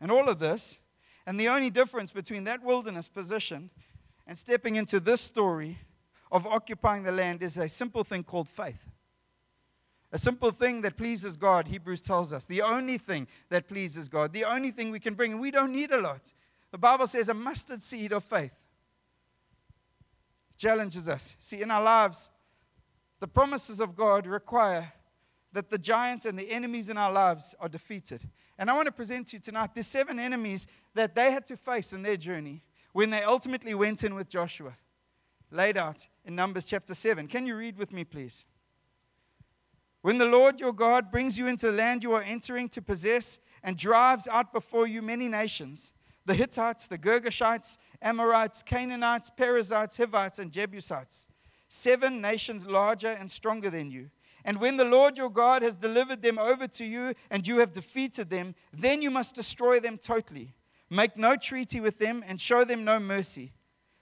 And 0.00 0.12
all 0.12 0.28
of 0.28 0.38
this 0.38 0.78
and 1.28 1.38
the 1.38 1.48
only 1.48 1.68
difference 1.68 2.10
between 2.10 2.44
that 2.44 2.62
wilderness 2.62 3.06
position 3.06 3.68
and 4.26 4.36
stepping 4.36 4.76
into 4.76 4.98
this 4.98 5.20
story 5.20 5.76
of 6.32 6.46
occupying 6.46 7.02
the 7.02 7.12
land 7.12 7.42
is 7.42 7.58
a 7.58 7.68
simple 7.68 8.02
thing 8.02 8.24
called 8.24 8.48
faith. 8.48 8.90
A 10.10 10.16
simple 10.16 10.50
thing 10.50 10.80
that 10.80 10.96
pleases 10.96 11.36
God, 11.36 11.68
Hebrews 11.68 12.00
tells 12.00 12.32
us. 12.32 12.46
The 12.46 12.62
only 12.62 12.96
thing 12.96 13.28
that 13.50 13.68
pleases 13.68 14.08
God. 14.08 14.32
The 14.32 14.46
only 14.46 14.70
thing 14.70 14.90
we 14.90 15.00
can 15.00 15.12
bring. 15.12 15.32
And 15.32 15.40
we 15.40 15.50
don't 15.50 15.70
need 15.70 15.90
a 15.90 16.00
lot. 16.00 16.32
The 16.70 16.78
Bible 16.78 17.06
says 17.06 17.28
a 17.28 17.34
mustard 17.34 17.82
seed 17.82 18.14
of 18.14 18.24
faith 18.24 18.54
challenges 20.56 21.10
us. 21.10 21.36
See, 21.38 21.60
in 21.60 21.70
our 21.70 21.82
lives, 21.82 22.30
the 23.20 23.28
promises 23.28 23.80
of 23.80 23.94
God 23.94 24.26
require 24.26 24.94
that 25.52 25.70
the 25.70 25.78
giants 25.78 26.24
and 26.24 26.38
the 26.38 26.50
enemies 26.50 26.88
in 26.88 26.98
our 26.98 27.12
lives 27.12 27.54
are 27.60 27.68
defeated. 27.68 28.22
And 28.58 28.70
I 28.70 28.74
want 28.74 28.86
to 28.86 28.92
present 28.92 29.28
to 29.28 29.36
you 29.36 29.40
tonight 29.40 29.74
the 29.74 29.82
seven 29.82 30.18
enemies 30.18 30.66
that 30.94 31.14
they 31.14 31.32
had 31.32 31.46
to 31.46 31.56
face 31.56 31.92
in 31.92 32.02
their 32.02 32.16
journey 32.16 32.62
when 32.92 33.10
they 33.10 33.22
ultimately 33.22 33.74
went 33.74 34.04
in 34.04 34.14
with 34.14 34.28
Joshua, 34.28 34.76
laid 35.50 35.76
out 35.76 36.06
in 36.24 36.34
Numbers 36.34 36.64
chapter 36.64 36.94
7. 36.94 37.28
Can 37.28 37.46
you 37.46 37.56
read 37.56 37.78
with 37.78 37.92
me, 37.92 38.04
please? 38.04 38.44
When 40.02 40.18
the 40.18 40.24
Lord 40.24 40.60
your 40.60 40.72
God 40.72 41.10
brings 41.10 41.38
you 41.38 41.48
into 41.48 41.66
the 41.66 41.76
land 41.76 42.02
you 42.02 42.12
are 42.12 42.22
entering 42.22 42.68
to 42.70 42.82
possess 42.82 43.40
and 43.62 43.76
drives 43.76 44.28
out 44.28 44.52
before 44.52 44.86
you 44.86 45.02
many 45.02 45.28
nations 45.28 45.92
the 46.24 46.34
Hittites, 46.34 46.86
the 46.86 46.98
Girgashites, 46.98 47.78
Amorites, 48.02 48.62
Canaanites, 48.62 49.30
Perizzites, 49.30 49.96
Hivites, 49.96 50.38
and 50.38 50.52
Jebusites, 50.52 51.26
seven 51.68 52.20
nations 52.20 52.66
larger 52.66 53.08
and 53.08 53.30
stronger 53.30 53.70
than 53.70 53.90
you 53.90 54.10
and 54.44 54.60
when 54.60 54.76
the 54.76 54.84
Lord 54.84 55.16
your 55.16 55.30
God 55.30 55.62
has 55.62 55.76
delivered 55.76 56.22
them 56.22 56.38
over 56.38 56.66
to 56.68 56.84
you 56.84 57.14
and 57.30 57.46
you 57.46 57.58
have 57.58 57.72
defeated 57.72 58.30
them, 58.30 58.54
then 58.72 59.02
you 59.02 59.10
must 59.10 59.34
destroy 59.34 59.80
them 59.80 59.98
totally. 59.98 60.54
Make 60.90 61.16
no 61.16 61.36
treaty 61.36 61.80
with 61.80 61.98
them 61.98 62.24
and 62.26 62.40
show 62.40 62.64
them 62.64 62.84
no 62.84 62.98
mercy. 62.98 63.52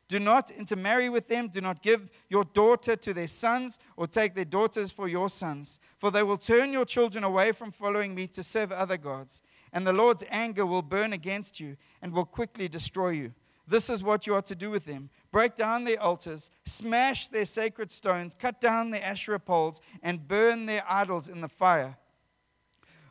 Do 0.08 0.20
not 0.20 0.52
intermarry 0.52 1.08
with 1.08 1.26
them. 1.26 1.48
Do 1.48 1.60
not 1.60 1.82
give 1.82 2.08
your 2.28 2.44
daughter 2.44 2.94
to 2.94 3.12
their 3.12 3.26
sons 3.26 3.78
or 3.96 4.06
take 4.06 4.34
their 4.34 4.44
daughters 4.44 4.92
for 4.92 5.08
your 5.08 5.28
sons, 5.28 5.80
for 5.98 6.12
they 6.12 6.22
will 6.22 6.36
turn 6.36 6.72
your 6.72 6.84
children 6.84 7.24
away 7.24 7.50
from 7.50 7.72
following 7.72 8.14
me 8.14 8.28
to 8.28 8.44
serve 8.44 8.70
other 8.70 8.96
gods. 8.96 9.42
And 9.72 9.84
the 9.84 9.92
Lord's 9.92 10.22
anger 10.30 10.64
will 10.64 10.82
burn 10.82 11.12
against 11.12 11.58
you 11.58 11.76
and 12.00 12.12
will 12.12 12.24
quickly 12.24 12.68
destroy 12.68 13.10
you. 13.10 13.32
This 13.66 13.90
is 13.90 14.04
what 14.04 14.26
you 14.26 14.34
are 14.34 14.42
to 14.42 14.54
do 14.54 14.70
with 14.70 14.84
them 14.84 15.10
break 15.32 15.54
down 15.54 15.84
their 15.84 16.00
altars, 16.00 16.50
smash 16.64 17.28
their 17.28 17.44
sacred 17.44 17.90
stones, 17.90 18.34
cut 18.34 18.60
down 18.60 18.90
their 18.90 19.02
Asherah 19.02 19.40
poles, 19.40 19.80
and 20.02 20.26
burn 20.26 20.66
their 20.66 20.82
idols 20.88 21.28
in 21.28 21.40
the 21.40 21.48
fire. 21.48 21.98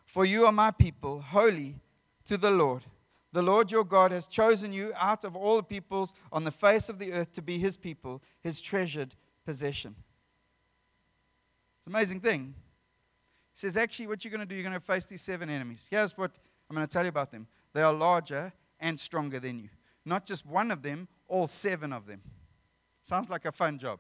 For 0.06 0.26
you 0.26 0.46
are 0.46 0.52
my 0.52 0.72
people, 0.72 1.22
holy 1.22 1.76
to 2.26 2.38
the 2.38 2.52
Lord. 2.52 2.84
The 3.32 3.42
Lord 3.42 3.72
your 3.72 3.84
God 3.84 4.12
has 4.12 4.28
chosen 4.28 4.72
you 4.72 4.94
out 4.96 5.26
of 5.26 5.36
all 5.36 5.58
the 5.58 5.64
peoples 5.64 6.14
on 6.32 6.46
the 6.46 6.52
face 6.52 6.88
of 6.88 7.00
the 7.00 7.12
earth 7.12 7.34
to 7.34 7.42
be 7.42 7.58
his 7.58 7.76
people, 7.76 8.24
his 8.42 8.62
treasured 8.62 9.14
possession. 9.46 9.96
It's 11.80 11.88
an 11.88 11.94
amazing 11.94 12.22
thing. 12.22 12.56
He 13.54 13.60
says, 13.60 13.76
actually, 13.78 14.08
what 14.08 14.24
you're 14.24 14.32
going 14.32 14.40
to 14.40 14.46
do, 14.46 14.56
you're 14.56 14.64
going 14.64 14.74
to 14.74 14.80
face 14.80 15.06
these 15.06 15.22
seven 15.22 15.50
enemies. 15.50 15.88
Here's 15.92 16.18
what 16.18 16.40
I'm 16.70 16.76
going 16.76 16.88
to 16.88 16.92
tell 16.92 17.04
you 17.04 17.10
about 17.10 17.32
them 17.32 17.48
they 17.74 17.82
are 17.82 17.94
larger 17.94 18.54
and 18.80 19.00
stronger 19.00 19.40
than 19.40 19.60
you. 19.60 19.70
Not 20.06 20.26
just 20.26 20.46
one 20.46 20.72
of 20.72 20.84
them, 20.84 21.08
all 21.28 21.48
seven 21.48 21.92
of 21.92 22.06
them. 22.06 22.22
Sounds 23.02 23.30
like 23.30 23.46
a 23.46 23.52
fun 23.52 23.78
job. 23.78 24.00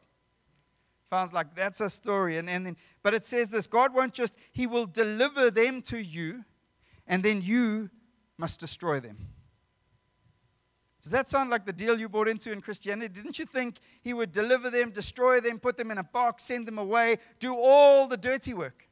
Sounds 1.09 1.33
like 1.33 1.55
that's 1.55 1.81
a 1.81 1.89
story. 1.89 2.37
And, 2.37 2.49
and 2.49 2.65
then, 2.65 2.77
but 3.03 3.13
it 3.13 3.25
says 3.25 3.49
this 3.49 3.67
God 3.67 3.93
won't 3.93 4.13
just, 4.13 4.37
He 4.51 4.67
will 4.67 4.85
deliver 4.85 5.51
them 5.51 5.81
to 5.83 5.97
you, 5.97 6.43
and 7.07 7.23
then 7.23 7.41
you 7.41 7.89
must 8.37 8.59
destroy 8.59 8.99
them. 8.99 9.17
Does 11.01 11.11
that 11.11 11.27
sound 11.27 11.51
like 11.51 11.65
the 11.65 11.73
deal 11.73 11.99
you 11.99 12.09
bought 12.09 12.27
into 12.27 12.51
in 12.51 12.61
Christianity? 12.61 13.13
Didn't 13.13 13.37
you 13.37 13.45
think 13.45 13.77
He 14.01 14.13
would 14.13 14.31
deliver 14.31 14.71
them, 14.71 14.89
destroy 14.89 15.39
them, 15.39 15.59
put 15.59 15.77
them 15.77 15.91
in 15.91 15.99
a 15.99 16.03
box, 16.03 16.43
send 16.45 16.67
them 16.67 16.79
away, 16.79 17.17
do 17.39 17.55
all 17.55 18.07
the 18.07 18.17
dirty 18.17 18.53
work? 18.53 18.87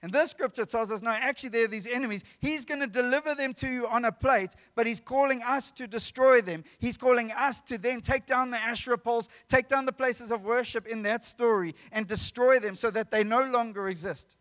And 0.00 0.12
this 0.12 0.30
scripture 0.30 0.64
tells 0.64 0.92
us 0.92 1.02
no, 1.02 1.10
actually, 1.10 1.48
they're 1.48 1.66
these 1.66 1.86
enemies. 1.86 2.22
He's 2.38 2.64
going 2.64 2.80
to 2.80 2.86
deliver 2.86 3.34
them 3.34 3.52
to 3.54 3.68
you 3.68 3.88
on 3.88 4.04
a 4.04 4.12
plate, 4.12 4.54
but 4.76 4.86
He's 4.86 5.00
calling 5.00 5.42
us 5.42 5.72
to 5.72 5.88
destroy 5.88 6.40
them. 6.40 6.62
He's 6.78 6.96
calling 6.96 7.32
us 7.32 7.60
to 7.62 7.78
then 7.78 8.00
take 8.00 8.24
down 8.24 8.50
the 8.50 8.58
Asherah 8.58 8.98
poles, 8.98 9.28
take 9.48 9.68
down 9.68 9.86
the 9.86 9.92
places 9.92 10.30
of 10.30 10.44
worship 10.44 10.86
in 10.86 11.02
that 11.02 11.24
story, 11.24 11.74
and 11.90 12.06
destroy 12.06 12.60
them 12.60 12.76
so 12.76 12.90
that 12.92 13.10
they 13.10 13.24
no 13.24 13.44
longer 13.44 13.88
exist. 13.88 14.36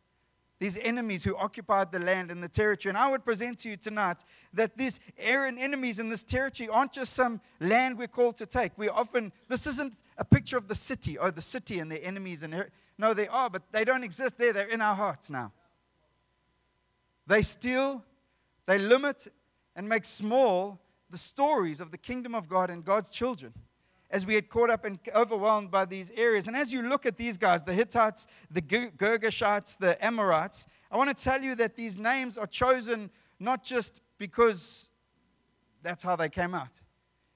These 0.59 0.77
enemies 0.77 1.23
who 1.23 1.35
occupied 1.35 1.91
the 1.91 1.99
land 1.99 2.31
and 2.31 2.41
the 2.41 2.49
territory. 2.49 2.89
And 2.89 2.97
I 2.97 3.09
would 3.09 3.23
present 3.23 3.59
to 3.59 3.69
you 3.69 3.77
tonight 3.77 4.23
that 4.53 4.75
these 4.75 4.99
Aaron 5.17 5.57
enemies 5.57 5.99
in 5.99 6.09
this 6.09 6.23
territory 6.23 6.67
aren't 6.67 6.93
just 6.93 7.13
some 7.13 7.41
land 7.59 7.97
we're 7.97 8.07
called 8.07 8.37
to 8.37 8.47
take. 8.47 8.75
We 8.75 8.89
often, 8.89 9.31
this 9.49 9.67
isn't 9.67 9.95
a 10.17 10.25
picture 10.25 10.57
of 10.57 10.67
the 10.67 10.73
city 10.73 11.15
or 11.17 11.29
the 11.29 11.43
city 11.43 11.79
and 11.79 11.91
the 11.91 12.03
enemies 12.03 12.41
and 12.41 12.53
no, 12.97 13.13
they 13.13 13.27
are, 13.27 13.49
but 13.49 13.63
they 13.71 13.85
don't 13.85 14.03
exist 14.03 14.37
there. 14.37 14.53
They're 14.53 14.67
in 14.67 14.81
our 14.81 14.95
hearts 14.95 15.29
now. 15.29 15.51
They 17.27 17.41
steal, 17.41 18.03
they 18.65 18.79
limit, 18.79 19.27
and 19.75 19.87
make 19.87 20.05
small 20.05 20.81
the 21.09 21.17
stories 21.17 21.81
of 21.81 21.91
the 21.91 21.97
kingdom 21.97 22.33
of 22.33 22.49
God 22.49 22.69
and 22.69 22.83
God's 22.83 23.09
children 23.09 23.53
as 24.09 24.25
we 24.25 24.33
get 24.33 24.49
caught 24.49 24.69
up 24.69 24.85
and 24.85 24.99
overwhelmed 25.13 25.69
by 25.69 25.85
these 25.85 26.11
areas. 26.11 26.47
And 26.47 26.55
as 26.55 26.71
you 26.71 26.81
look 26.81 27.05
at 27.05 27.17
these 27.17 27.37
guys, 27.37 27.63
the 27.63 27.73
Hittites, 27.73 28.25
the 28.49 28.61
Girgashites, 28.61 29.77
the 29.77 30.03
Amorites, 30.03 30.65
I 30.89 30.97
want 30.97 31.15
to 31.15 31.23
tell 31.23 31.41
you 31.41 31.55
that 31.55 31.75
these 31.75 31.97
names 31.97 32.37
are 32.37 32.47
chosen 32.47 33.09
not 33.39 33.63
just 33.63 34.01
because 34.17 34.89
that's 35.83 36.03
how 36.03 36.15
they 36.15 36.29
came 36.29 36.53
out. 36.53 36.79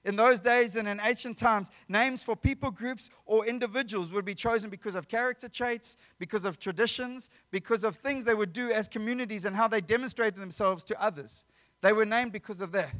In 0.04 0.16
those 0.16 0.40
days 0.40 0.74
and 0.74 0.88
in 0.88 1.00
ancient 1.00 1.38
times, 1.38 1.70
names 1.88 2.24
for 2.24 2.34
people 2.34 2.72
groups 2.72 3.08
or 3.24 3.46
individuals 3.46 4.12
would 4.12 4.24
be 4.24 4.34
chosen 4.34 4.68
because 4.68 4.96
of 4.96 5.06
character 5.06 5.48
traits, 5.48 5.96
because 6.18 6.44
of 6.44 6.58
traditions, 6.58 7.30
because 7.52 7.84
of 7.84 7.94
things 7.94 8.24
they 8.24 8.34
would 8.34 8.52
do 8.52 8.70
as 8.70 8.88
communities 8.88 9.44
and 9.44 9.54
how 9.54 9.68
they 9.68 9.80
demonstrated 9.80 10.40
themselves 10.40 10.82
to 10.84 11.00
others. 11.00 11.44
They 11.82 11.92
were 11.92 12.04
named 12.04 12.32
because 12.32 12.60
of 12.60 12.72
that. 12.72 12.92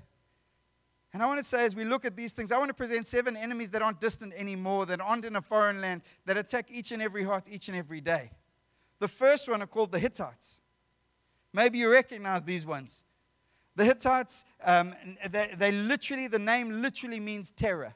And 1.12 1.22
I 1.22 1.26
want 1.26 1.38
to 1.38 1.44
say, 1.44 1.66
as 1.66 1.76
we 1.76 1.84
look 1.84 2.04
at 2.04 2.16
these 2.16 2.32
things, 2.32 2.52
I 2.52 2.58
want 2.58 2.68
to 2.68 2.74
present 2.74 3.06
seven 3.06 3.36
enemies 3.36 3.70
that 3.70 3.82
aren't 3.82 4.00
distant 4.00 4.32
anymore, 4.34 4.86
that 4.86 5.00
aren't 5.00 5.24
in 5.24 5.36
a 5.36 5.42
foreign 5.42 5.80
land, 5.80 6.02
that 6.24 6.36
attack 6.36 6.68
each 6.70 6.92
and 6.92 7.02
every 7.02 7.24
heart 7.24 7.48
each 7.50 7.68
and 7.68 7.76
every 7.76 8.00
day. 8.00 8.30
The 9.00 9.08
first 9.08 9.48
one 9.48 9.60
are 9.60 9.66
called 9.66 9.92
the 9.92 9.98
Hittites. 9.98 10.60
Maybe 11.52 11.78
you 11.78 11.90
recognize 11.90 12.44
these 12.44 12.64
ones. 12.64 13.04
The 13.74 13.84
Hittites, 13.84 14.44
um, 14.64 14.94
they, 15.30 15.50
they 15.56 15.72
literally, 15.72 16.28
the 16.28 16.38
name 16.38 16.82
literally 16.82 17.20
means 17.20 17.50
terror. 17.50 17.94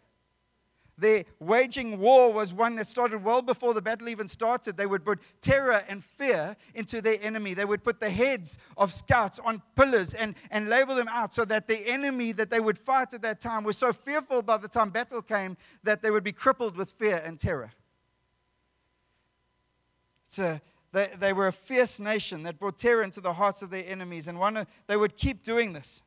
Their 0.98 1.24
waging 1.38 2.00
war 2.00 2.32
was 2.32 2.54
one 2.54 2.76
that 2.76 2.86
started 2.86 3.22
well 3.22 3.42
before 3.42 3.74
the 3.74 3.82
battle 3.82 4.08
even 4.08 4.28
started. 4.28 4.78
They 4.78 4.86
would 4.86 5.04
put 5.04 5.20
terror 5.42 5.82
and 5.88 6.02
fear 6.02 6.56
into 6.74 7.02
their 7.02 7.18
enemy. 7.20 7.52
They 7.52 7.66
would 7.66 7.84
put 7.84 8.00
the 8.00 8.08
heads 8.08 8.58
of 8.78 8.94
scouts 8.94 9.38
on 9.44 9.60
pillars 9.74 10.14
and, 10.14 10.34
and 10.50 10.70
label 10.70 10.94
them 10.94 11.08
out 11.10 11.34
so 11.34 11.44
that 11.44 11.66
the 11.66 11.86
enemy 11.86 12.32
that 12.32 12.48
they 12.48 12.60
would 12.60 12.78
fight 12.78 13.12
at 13.12 13.20
that 13.22 13.40
time 13.40 13.62
was 13.64 13.76
so 13.76 13.92
fearful 13.92 14.40
by 14.40 14.56
the 14.56 14.68
time 14.68 14.88
battle 14.88 15.20
came 15.20 15.58
that 15.82 16.00
they 16.00 16.10
would 16.10 16.24
be 16.24 16.32
crippled 16.32 16.78
with 16.78 16.90
fear 16.90 17.22
and 17.22 17.38
terror. 17.38 17.72
It's 20.24 20.38
a, 20.38 20.62
they, 20.96 21.10
they 21.18 21.32
were 21.34 21.46
a 21.46 21.52
fierce 21.52 22.00
nation 22.00 22.44
that 22.44 22.58
brought 22.58 22.78
terror 22.78 23.02
into 23.02 23.20
the 23.20 23.34
hearts 23.34 23.60
of 23.60 23.68
their 23.68 23.84
enemies, 23.86 24.28
and 24.28 24.66
they 24.86 24.96
would 24.96 25.18
keep 25.18 25.42
doing 25.42 25.74
this. 25.74 26.00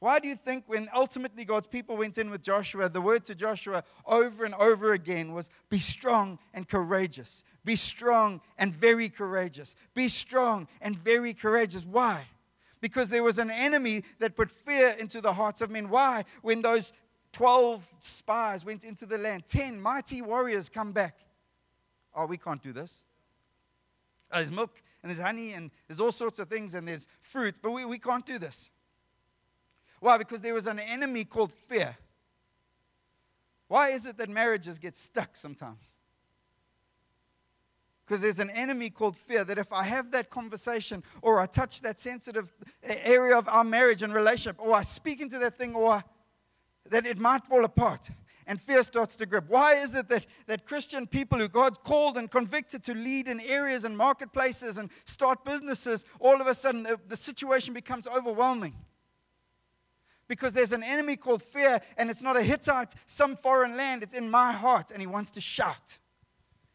Why 0.00 0.18
do 0.18 0.28
you 0.28 0.34
think 0.34 0.64
when 0.66 0.90
ultimately 0.94 1.46
God's 1.46 1.66
people 1.66 1.96
went 1.96 2.18
in 2.18 2.30
with 2.30 2.42
Joshua, 2.42 2.90
the 2.90 3.00
word 3.00 3.24
to 3.24 3.34
Joshua 3.34 3.84
over 4.04 4.44
and 4.44 4.54
over 4.56 4.92
again 4.92 5.32
was 5.32 5.48
be 5.70 5.78
strong 5.78 6.38
and 6.52 6.68
courageous? 6.68 7.42
Be 7.64 7.74
strong 7.74 8.42
and 8.58 8.70
very 8.70 9.08
courageous. 9.08 9.74
Be 9.94 10.08
strong 10.08 10.68
and 10.82 10.98
very 10.98 11.32
courageous. 11.32 11.86
Why? 11.86 12.26
Because 12.82 13.08
there 13.08 13.22
was 13.22 13.38
an 13.38 13.50
enemy 13.50 14.04
that 14.18 14.36
put 14.36 14.50
fear 14.50 14.94
into 14.98 15.22
the 15.22 15.32
hearts 15.32 15.62
of 15.62 15.70
men. 15.70 15.88
Why? 15.88 16.24
When 16.42 16.60
those 16.60 16.92
12 17.32 17.94
spies 18.00 18.62
went 18.62 18.84
into 18.84 19.06
the 19.06 19.16
land, 19.16 19.44
10 19.46 19.80
mighty 19.80 20.20
warriors 20.20 20.68
come 20.68 20.92
back. 20.92 21.16
Oh, 22.14 22.26
we 22.26 22.36
can't 22.36 22.60
do 22.60 22.74
this. 22.74 23.02
Uh, 24.30 24.36
there's 24.38 24.52
milk 24.52 24.82
and 25.02 25.10
there's 25.10 25.20
honey 25.20 25.52
and 25.52 25.70
there's 25.86 26.00
all 26.00 26.12
sorts 26.12 26.38
of 26.38 26.48
things 26.48 26.74
and 26.74 26.86
there's 26.86 27.06
fruit, 27.20 27.58
but 27.62 27.70
we, 27.70 27.84
we 27.84 27.98
can't 27.98 28.26
do 28.26 28.38
this. 28.38 28.70
Why? 30.00 30.18
Because 30.18 30.40
there 30.40 30.54
was 30.54 30.66
an 30.66 30.78
enemy 30.78 31.24
called 31.24 31.52
fear. 31.52 31.96
Why 33.68 33.90
is 33.90 34.06
it 34.06 34.16
that 34.18 34.28
marriages 34.28 34.78
get 34.78 34.94
stuck 34.94 35.36
sometimes? 35.36 35.92
Because 38.04 38.20
there's 38.20 38.38
an 38.38 38.50
enemy 38.50 38.90
called 38.90 39.16
fear 39.16 39.42
that 39.42 39.58
if 39.58 39.72
I 39.72 39.82
have 39.82 40.12
that 40.12 40.30
conversation 40.30 41.02
or 41.22 41.40
I 41.40 41.46
touch 41.46 41.80
that 41.80 41.98
sensitive 41.98 42.52
area 42.82 43.36
of 43.36 43.48
our 43.48 43.64
marriage 43.64 44.02
and 44.02 44.14
relationship 44.14 44.60
or 44.60 44.74
I 44.74 44.82
speak 44.82 45.20
into 45.20 45.38
that 45.40 45.56
thing 45.56 45.74
or 45.74 46.04
that 46.88 47.04
it 47.04 47.18
might 47.18 47.44
fall 47.44 47.64
apart 47.64 48.10
and 48.46 48.60
fear 48.60 48.82
starts 48.82 49.16
to 49.16 49.26
grip. 49.26 49.46
Why 49.48 49.74
is 49.74 49.94
it 49.94 50.08
that, 50.08 50.26
that 50.46 50.66
Christian 50.66 51.06
people 51.06 51.38
who 51.38 51.48
God 51.48 51.82
called 51.82 52.16
and 52.16 52.30
convicted 52.30 52.84
to 52.84 52.94
lead 52.94 53.28
in 53.28 53.40
areas 53.40 53.84
and 53.84 53.96
marketplaces 53.96 54.78
and 54.78 54.90
start 55.04 55.44
businesses, 55.44 56.04
all 56.20 56.40
of 56.40 56.46
a 56.46 56.54
sudden 56.54 56.84
the, 56.84 57.00
the 57.08 57.16
situation 57.16 57.74
becomes 57.74 58.06
overwhelming? 58.06 58.74
Because 60.28 60.52
there's 60.54 60.72
an 60.72 60.82
enemy 60.82 61.16
called 61.16 61.42
fear, 61.42 61.80
and 61.96 62.10
it's 62.10 62.22
not 62.22 62.36
a 62.36 62.42
Hittite, 62.42 62.94
some 63.06 63.36
foreign 63.36 63.76
land, 63.76 64.02
it's 64.02 64.14
in 64.14 64.28
my 64.30 64.52
heart, 64.52 64.90
and 64.90 65.00
he 65.00 65.06
wants 65.06 65.30
to 65.32 65.40
shout. 65.40 65.98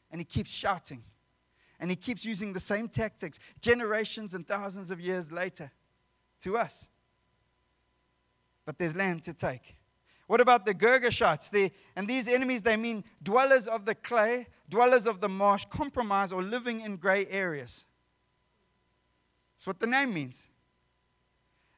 And 0.09 0.19
he 0.19 0.25
keeps 0.25 0.51
shouting. 0.51 1.03
And 1.79 1.89
he 1.89 1.95
keeps 1.95 2.23
using 2.23 2.53
the 2.53 2.59
same 2.59 2.87
tactics 2.87 3.39
generations 3.59 4.33
and 4.33 4.45
thousands 4.45 4.91
of 4.91 4.99
years 4.99 5.31
later 5.31 5.71
to 6.41 6.57
us. 6.57 6.87
But 8.65 8.77
there's 8.77 8.95
land 8.95 9.23
to 9.23 9.33
take. 9.33 9.75
What 10.31 10.39
about 10.39 10.63
the 10.63 10.73
Girgashites? 10.73 11.49
The, 11.49 11.73
and 11.93 12.07
these 12.07 12.29
enemies, 12.29 12.63
they 12.63 12.77
mean 12.77 13.03
dwellers 13.21 13.67
of 13.67 13.83
the 13.83 13.93
clay, 13.93 14.47
dwellers 14.69 15.05
of 15.05 15.19
the 15.19 15.27
marsh, 15.27 15.65
compromise, 15.69 16.31
or 16.31 16.41
living 16.41 16.79
in 16.79 16.95
gray 16.95 17.27
areas. 17.27 17.83
That's 19.53 19.67
what 19.67 19.81
the 19.81 19.87
name 19.87 20.13
means. 20.13 20.47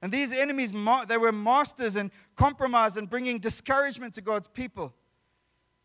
And 0.04 0.12
these 0.12 0.32
enemies, 0.32 0.72
they 1.08 1.18
were 1.18 1.32
masters 1.32 1.96
in 1.96 2.12
compromise 2.36 2.96
and 2.96 3.10
bringing 3.10 3.40
discouragement 3.40 4.14
to 4.14 4.22
God's 4.22 4.50
people. 4.50 4.94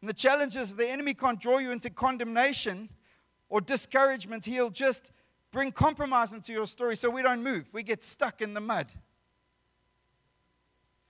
And 0.02 0.08
the 0.10 0.12
challenge 0.12 0.54
is 0.54 0.76
the 0.76 0.90
enemy 0.90 1.14
can't 1.14 1.40
draw 1.40 1.56
you 1.56 1.70
into 1.70 1.88
condemnation 1.88 2.90
or 3.48 3.62
discouragement. 3.62 4.44
He'll 4.44 4.68
just 4.68 5.10
bring 5.52 5.72
compromise 5.72 6.34
into 6.34 6.52
your 6.52 6.66
story 6.66 6.96
so 6.96 7.08
we 7.08 7.22
don't 7.22 7.42
move. 7.42 7.72
We 7.72 7.82
get 7.82 8.02
stuck 8.02 8.42
in 8.42 8.52
the 8.52 8.60
mud. 8.60 8.92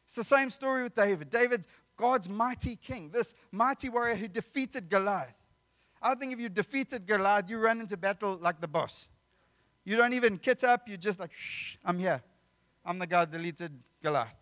It's 0.08 0.14
the 0.14 0.24
same 0.24 0.48
story 0.48 0.82
with 0.82 0.94
David. 0.94 1.28
David, 1.28 1.66
God's 1.94 2.30
mighty 2.30 2.76
king, 2.76 3.10
this 3.10 3.34
mighty 3.52 3.90
warrior 3.90 4.14
who 4.14 4.26
defeated 4.26 4.88
Goliath. 4.88 5.34
I 6.00 6.14
think 6.14 6.32
if 6.32 6.40
you 6.40 6.48
defeated 6.48 7.06
Goliath, 7.06 7.50
you 7.50 7.58
run 7.58 7.78
into 7.78 7.98
battle 7.98 8.38
like 8.40 8.58
the 8.58 8.68
boss. 8.68 9.08
You 9.84 9.98
don't 9.98 10.14
even 10.14 10.38
kit 10.38 10.64
up, 10.64 10.88
you're 10.88 10.96
just 10.96 11.20
like, 11.20 11.34
shh, 11.34 11.76
I'm 11.84 11.98
here. 11.98 12.22
I'm 12.86 12.98
the 12.98 13.06
guy 13.06 13.26
that 13.26 13.32
deleted 13.32 13.78
Goliath. 14.02 14.34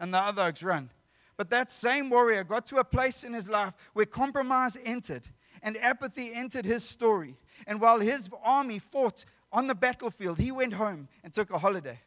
And 0.00 0.12
the 0.12 0.18
other 0.18 0.42
oaks 0.42 0.64
run. 0.64 0.90
But 1.36 1.48
that 1.50 1.70
same 1.70 2.10
warrior 2.10 2.42
got 2.42 2.66
to 2.66 2.78
a 2.78 2.84
place 2.84 3.22
in 3.22 3.34
his 3.34 3.48
life 3.48 3.74
where 3.92 4.06
compromise 4.06 4.76
entered 4.84 5.28
and 5.62 5.76
apathy 5.76 6.32
entered 6.34 6.64
his 6.64 6.82
story. 6.82 7.36
And 7.68 7.80
while 7.80 8.00
his 8.00 8.28
army 8.42 8.80
fought 8.80 9.24
on 9.52 9.68
the 9.68 9.76
battlefield, 9.76 10.40
he 10.40 10.50
went 10.50 10.72
home 10.72 11.06
and 11.22 11.32
took 11.32 11.52
a 11.52 11.58
holiday 11.60 12.00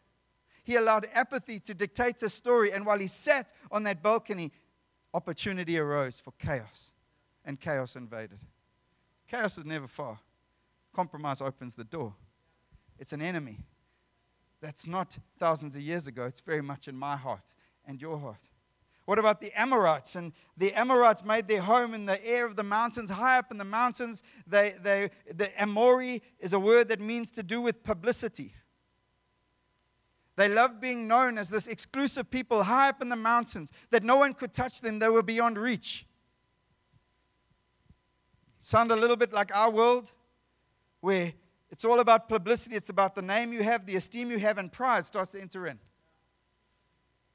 he 0.67 0.75
allowed 0.75 1.07
apathy 1.13 1.62
to 1.62 1.74
dictate 1.74 2.19
his 2.19 2.33
story. 2.33 2.74
And 2.74 2.86
while 2.86 3.00
he 3.00 3.07
sat 3.07 3.53
on 3.71 3.83
that 3.83 4.03
balcony, 4.03 4.51
opportunity 5.13 5.79
arose 5.79 6.19
for 6.19 6.33
chaos, 6.38 6.91
and 7.45 7.57
chaos 7.57 7.95
invaded. 7.95 8.39
Chaos 9.31 9.57
is 9.57 9.65
never 9.65 9.88
far. 9.88 10.19
Compromise 10.93 11.41
opens 11.41 11.75
the 11.75 11.86
door. 11.86 12.13
It's 13.00 13.13
an 13.13 13.21
enemy. 13.21 13.59
That's 14.59 14.86
not 14.86 15.17
thousands 15.39 15.77
of 15.77 15.83
years 15.83 16.05
ago. 16.05 16.25
It's 16.25 16.41
very 16.41 16.62
much 16.62 16.89
in 16.89 16.97
my 16.97 17.15
heart 17.15 17.53
and 17.86 18.01
your 18.01 18.17
heart. 18.17 18.50
What 19.05 19.19
about 19.19 19.39
the 19.39 19.57
Amorites? 19.57 20.17
And 20.17 20.33
the 20.57 20.74
Amorites 20.74 21.24
made 21.24 21.47
their 21.47 21.62
home 21.62 21.93
in 21.93 22.05
the 22.05 22.21
air 22.27 22.45
of 22.45 22.57
the 22.57 22.63
mountains, 22.63 23.09
high 23.09 23.38
up 23.38 23.51
in 23.51 23.57
the 23.57 23.63
mountains. 23.63 24.21
They, 24.45 24.74
they, 24.81 25.12
the 25.33 25.50
Amori 25.62 26.21
is 26.41 26.51
a 26.51 26.59
word 26.59 26.89
that 26.89 27.00
means 27.00 27.31
to 27.31 27.43
do 27.43 27.62
with 27.62 27.86
publicity. 27.86 28.53
They 30.38 30.48
loved 30.48 30.79
being 30.79 31.08
known 31.08 31.39
as 31.39 31.50
this 31.50 31.67
exclusive 31.67 32.29
people 32.29 32.63
high 32.63 32.89
up 32.89 33.01
in 33.01 33.10
the 33.10 33.15
mountains 33.15 33.72
that 33.89 34.03
no 34.03 34.17
one 34.17 34.36
could 34.36 34.53
touch 34.53 34.82
them, 34.82 35.00
they 35.00 35.10
were 35.10 35.24
beyond 35.24 35.58
reach. 35.58 36.06
Sound 38.62 38.91
a 38.91 38.96
little 38.96 39.15
bit 39.15 39.34
like 39.34 39.53
our 39.56 39.72
world, 39.72 40.12
where 41.01 41.34
it's 41.72 41.84
all 41.84 42.00
about 42.00 42.29
publicity, 42.29 42.75
it's 42.75 42.89
about 42.89 43.15
the 43.15 43.22
name 43.24 43.51
you 43.51 43.63
have, 43.63 43.88
the 43.88 43.96
esteem 43.96 44.29
you 44.29 44.38
have, 44.38 44.60
and 44.60 44.72
pride 44.72 45.06
starts 45.06 45.32
to 45.32 45.41
enter 45.41 45.65
in. 45.65 45.79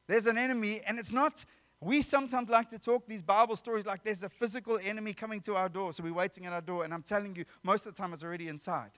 There's 0.06 0.28
an 0.28 0.38
enemy, 0.38 0.80
and 0.87 0.99
it's 0.99 1.12
not. 1.12 1.44
We 1.80 2.02
sometimes 2.02 2.49
like 2.49 2.68
to 2.68 2.78
talk 2.78 3.09
these 3.09 3.23
Bible 3.23 3.56
stories 3.56 3.85
like 3.85 4.04
there's 4.04 4.23
a 4.23 4.28
physical 4.28 4.78
enemy 4.80 5.12
coming 5.12 5.40
to 5.40 5.56
our 5.56 5.68
door, 5.68 5.92
so 5.92 6.04
we're 6.04 6.14
waiting 6.14 6.47
at 6.47 6.52
our 6.52 6.61
door, 6.61 6.85
and 6.85 6.94
I'm 6.94 7.02
telling 7.02 7.35
you, 7.35 7.47
most 7.64 7.85
of 7.85 7.97
the 7.97 8.00
time 8.00 8.12
it's 8.12 8.23
already 8.23 8.47
inside 8.47 8.92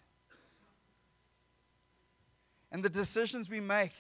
and 2.75 2.83
the 2.83 2.90
decisions 2.90 3.49
we 3.49 3.61
make 3.61 3.93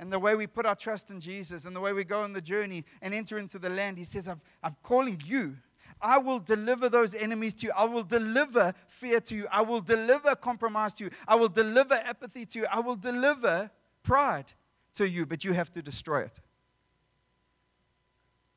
and 0.00 0.12
the 0.12 0.18
way 0.18 0.34
we 0.34 0.48
put 0.48 0.66
our 0.66 0.74
trust 0.74 1.12
in 1.12 1.20
Jesus 1.20 1.66
and 1.66 1.76
the 1.76 1.80
way 1.80 1.92
we 1.92 2.02
go 2.02 2.22
on 2.22 2.32
the 2.32 2.40
journey 2.40 2.84
and 3.00 3.14
enter 3.14 3.38
into 3.38 3.60
the 3.60 3.70
land, 3.70 3.96
He 3.96 4.02
says, 4.02 4.28
I'm 4.28 4.76
calling 4.82 5.22
you. 5.24 5.56
I 6.00 6.18
will 6.18 6.40
deliver 6.40 6.88
those 6.88 7.14
enemies 7.14 7.54
to 7.54 7.68
you. 7.68 7.72
I 7.78 7.84
will 7.84 8.02
deliver 8.02 8.74
fear 8.88 9.20
to 9.20 9.36
you. 9.36 9.46
I 9.52 9.62
will 9.62 9.80
deliver 9.80 10.34
compromise 10.34 10.94
to 10.94 11.04
you. 11.04 11.10
I 11.28 11.36
will 11.36 11.48
deliver 11.48 11.94
apathy 11.94 12.44
to 12.46 12.58
you. 12.58 12.66
I 12.72 12.80
will 12.80 12.96
deliver 12.96 13.70
pride 14.02 14.52
to 14.94 15.08
you, 15.08 15.24
but 15.24 15.44
you 15.44 15.52
have 15.52 15.70
to 15.70 15.80
destroy 15.80 16.22
it. 16.22 16.40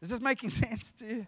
Is 0.01 0.09
this 0.09 0.21
making 0.21 0.49
sense 0.63 0.91
to 0.93 1.05
you? 1.05 1.27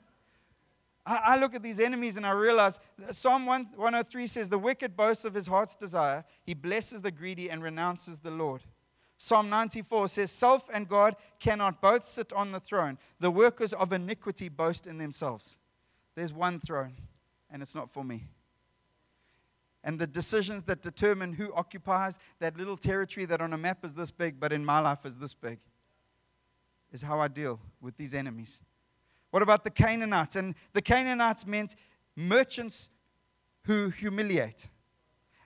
I, 1.07 1.19
I 1.25 1.37
look 1.37 1.55
at 1.55 1.63
these 1.63 1.79
enemies 1.79 2.17
and 2.17 2.25
I 2.25 2.31
realize 2.31 2.79
Psalm 3.11 3.45
1, 3.45 3.69
103 3.75 4.27
says, 4.27 4.49
The 4.49 4.59
wicked 4.59 4.97
boasts 4.97 5.23
of 5.23 5.33
his 5.33 5.47
heart's 5.47 5.75
desire. 5.75 6.25
He 6.43 6.53
blesses 6.53 7.01
the 7.01 7.11
greedy 7.11 7.49
and 7.49 7.63
renounces 7.63 8.19
the 8.19 8.31
Lord. 8.31 8.61
Psalm 9.17 9.49
94 9.49 10.09
says, 10.09 10.31
Self 10.31 10.69
and 10.71 10.87
God 10.87 11.15
cannot 11.39 11.81
both 11.81 12.03
sit 12.03 12.33
on 12.33 12.51
the 12.51 12.59
throne. 12.59 12.97
The 13.19 13.31
workers 13.31 13.73
of 13.73 13.93
iniquity 13.93 14.49
boast 14.49 14.85
in 14.85 14.97
themselves. 14.97 15.57
There's 16.15 16.33
one 16.33 16.59
throne, 16.59 16.93
and 17.49 17.61
it's 17.61 17.73
not 17.73 17.91
for 17.91 18.03
me. 18.03 18.25
And 19.83 19.97
the 19.97 20.07
decisions 20.07 20.63
that 20.63 20.81
determine 20.81 21.33
who 21.33 21.53
occupies 21.53 22.19
that 22.39 22.57
little 22.57 22.75
territory 22.75 23.25
that 23.25 23.39
on 23.39 23.53
a 23.53 23.57
map 23.57 23.85
is 23.85 23.93
this 23.93 24.11
big, 24.11 24.39
but 24.39 24.51
in 24.51 24.65
my 24.65 24.79
life 24.79 25.05
is 25.05 25.17
this 25.17 25.33
big, 25.33 25.59
is 26.91 27.01
how 27.01 27.19
I 27.19 27.29
deal 27.29 27.59
with 27.79 27.95
these 27.95 28.13
enemies. 28.13 28.59
What 29.37 29.43
about 29.43 29.63
the 29.63 29.69
Canaanites? 29.69 30.35
And 30.35 30.55
the 30.73 30.81
Canaanites 30.81 31.45
meant 31.45 31.75
merchants 32.15 32.89
who 33.65 33.89
humiliate. 33.89 34.67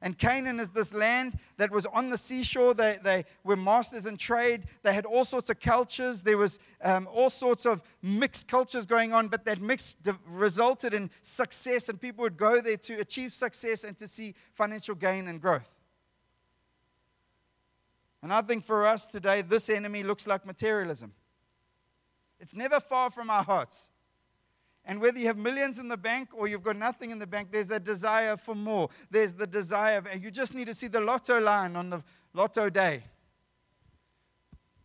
And 0.01 0.17
Canaan 0.17 0.61
is 0.61 0.71
this 0.71 0.93
land 0.93 1.37
that 1.57 1.71
was 1.71 1.85
on 1.87 2.09
the 2.09 2.17
seashore. 2.17 2.73
They, 2.73 2.99
they 3.03 3.25
were 3.43 3.57
masters 3.57 4.05
in 4.05 4.15
trade. 4.15 4.63
They 4.83 4.93
had 4.93 5.05
all 5.05 5.25
sorts 5.25 5.49
of 5.49 5.59
cultures. 5.59 6.23
There 6.23 6.37
was 6.37 6.57
um, 6.81 7.05
all 7.11 7.29
sorts 7.29 7.65
of 7.65 7.83
mixed 8.01 8.47
cultures 8.47 8.85
going 8.85 9.11
on, 9.11 9.27
but 9.27 9.43
that 9.43 9.59
mix 9.59 9.97
resulted 10.25 10.93
in 10.93 11.11
success, 11.21 11.89
and 11.89 11.99
people 11.99 12.21
would 12.21 12.37
go 12.37 12.61
there 12.61 12.77
to 12.77 12.93
achieve 12.93 13.33
success 13.33 13.83
and 13.83 13.97
to 13.97 14.07
see 14.07 14.35
financial 14.53 14.95
gain 14.95 15.27
and 15.27 15.41
growth. 15.41 15.75
And 18.23 18.31
I 18.31 18.41
think 18.41 18.63
for 18.63 18.85
us 18.85 19.05
today, 19.05 19.41
this 19.41 19.69
enemy 19.69 20.03
looks 20.03 20.27
like 20.27 20.45
materialism. 20.45 21.11
It's 22.41 22.55
never 22.55 22.79
far 22.79 23.11
from 23.11 23.29
our 23.29 23.43
hearts. 23.43 23.87
And 24.83 24.99
whether 24.99 25.19
you 25.19 25.27
have 25.27 25.37
millions 25.37 25.77
in 25.77 25.87
the 25.87 25.95
bank 25.95 26.29
or 26.33 26.47
you've 26.47 26.63
got 26.63 26.75
nothing 26.75 27.11
in 27.11 27.19
the 27.19 27.27
bank, 27.27 27.49
there's 27.51 27.69
a 27.69 27.79
desire 27.79 28.35
for 28.35 28.55
more. 28.55 28.89
There's 29.11 29.35
the 29.35 29.45
desire, 29.45 30.03
and 30.11 30.23
you 30.23 30.31
just 30.31 30.55
need 30.55 30.65
to 30.65 30.73
see 30.73 30.87
the 30.87 30.99
lotto 30.99 31.39
line 31.39 31.75
on 31.75 31.91
the 31.91 32.03
lotto 32.33 32.69
day. 32.71 33.03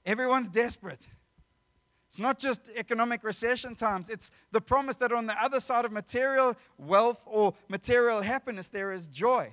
Everyone's 0.04 0.50
desperate. 0.50 1.06
It's 2.08 2.18
not 2.18 2.38
just 2.38 2.70
economic 2.76 3.25
recession 3.25 3.75
times, 3.75 4.10
it's 4.10 4.30
the 4.52 4.60
promise 4.60 4.96
that 4.96 5.12
on 5.12 5.26
the 5.26 5.42
other 5.42 5.58
side 5.58 5.84
of 5.84 5.92
material 5.92 6.56
wealth 6.78 7.22
or 7.25 7.54
material 7.68 8.20
happiness, 8.20 8.68
there 8.68 8.92
is 8.92 9.08
joy. 9.08 9.52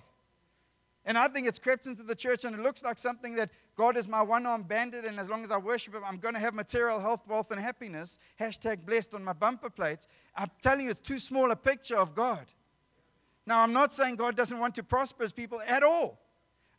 And 1.06 1.18
I 1.18 1.28
think 1.28 1.48
it's 1.48 1.60
crept 1.60 1.86
into 1.86 2.04
the 2.04 2.16
church 2.16 2.46
and 2.46 2.56
it 2.56 2.62
looks 2.62 2.84
like 2.84 2.98
something 2.98 3.36
that 3.36 3.50
God 3.76 3.98
is 3.98 4.08
my 4.08 4.22
one 4.22 4.46
arm 4.46 4.64
bandit, 4.64 5.04
and 5.04 5.20
as 5.20 5.30
long 5.30 5.44
as 5.44 5.50
I 5.50 5.58
worship 5.58 5.96
Him, 5.96 6.04
I'm 6.06 6.18
going 6.18 6.36
to 6.36 6.40
have 6.40 6.54
material 6.54 7.00
health, 7.00 7.28
wealth, 7.28 7.50
and 7.52 7.60
happiness. 7.60 8.20
Hashtag 8.40 8.86
blessed 8.86 9.16
on 9.16 9.24
my 9.24 9.34
bumper 9.34 9.70
plates. 9.70 10.08
I'm 10.36 10.52
telling 10.62 10.86
you, 10.86 10.92
it's 10.92 11.00
too 11.00 11.18
small 11.18 11.50
a 11.50 11.56
picture 11.56 11.98
of 11.98 12.14
God. 12.14 12.46
Now, 13.46 13.62
I'm 13.62 13.74
not 13.74 13.92
saying 13.92 14.18
God 14.18 14.36
doesn't 14.36 14.58
want 14.60 14.76
to 14.76 14.84
prosper 14.84 15.24
His 15.24 15.34
people 15.34 15.60
at 15.68 15.82
all. 15.82 16.20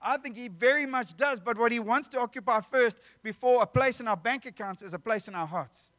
I 0.01 0.19
think 0.19 0.37
He 0.37 0.47
very 0.47 0.87
much 0.87 1.17
does, 1.17 1.41
but 1.41 1.59
what 1.59 1.73
He 1.73 1.81
wants 1.81 2.07
to 2.09 2.21
occupy 2.21 2.61
first 2.61 3.01
before 3.25 3.63
a 3.63 3.67
place 3.67 4.01
in 4.01 4.07
our 4.07 4.17
bank 4.17 4.47
accounts 4.47 4.83
is 4.83 4.95
a 4.95 4.99
place 4.99 5.27
in 5.27 5.35
our 5.35 5.49
hearts. 5.49 5.91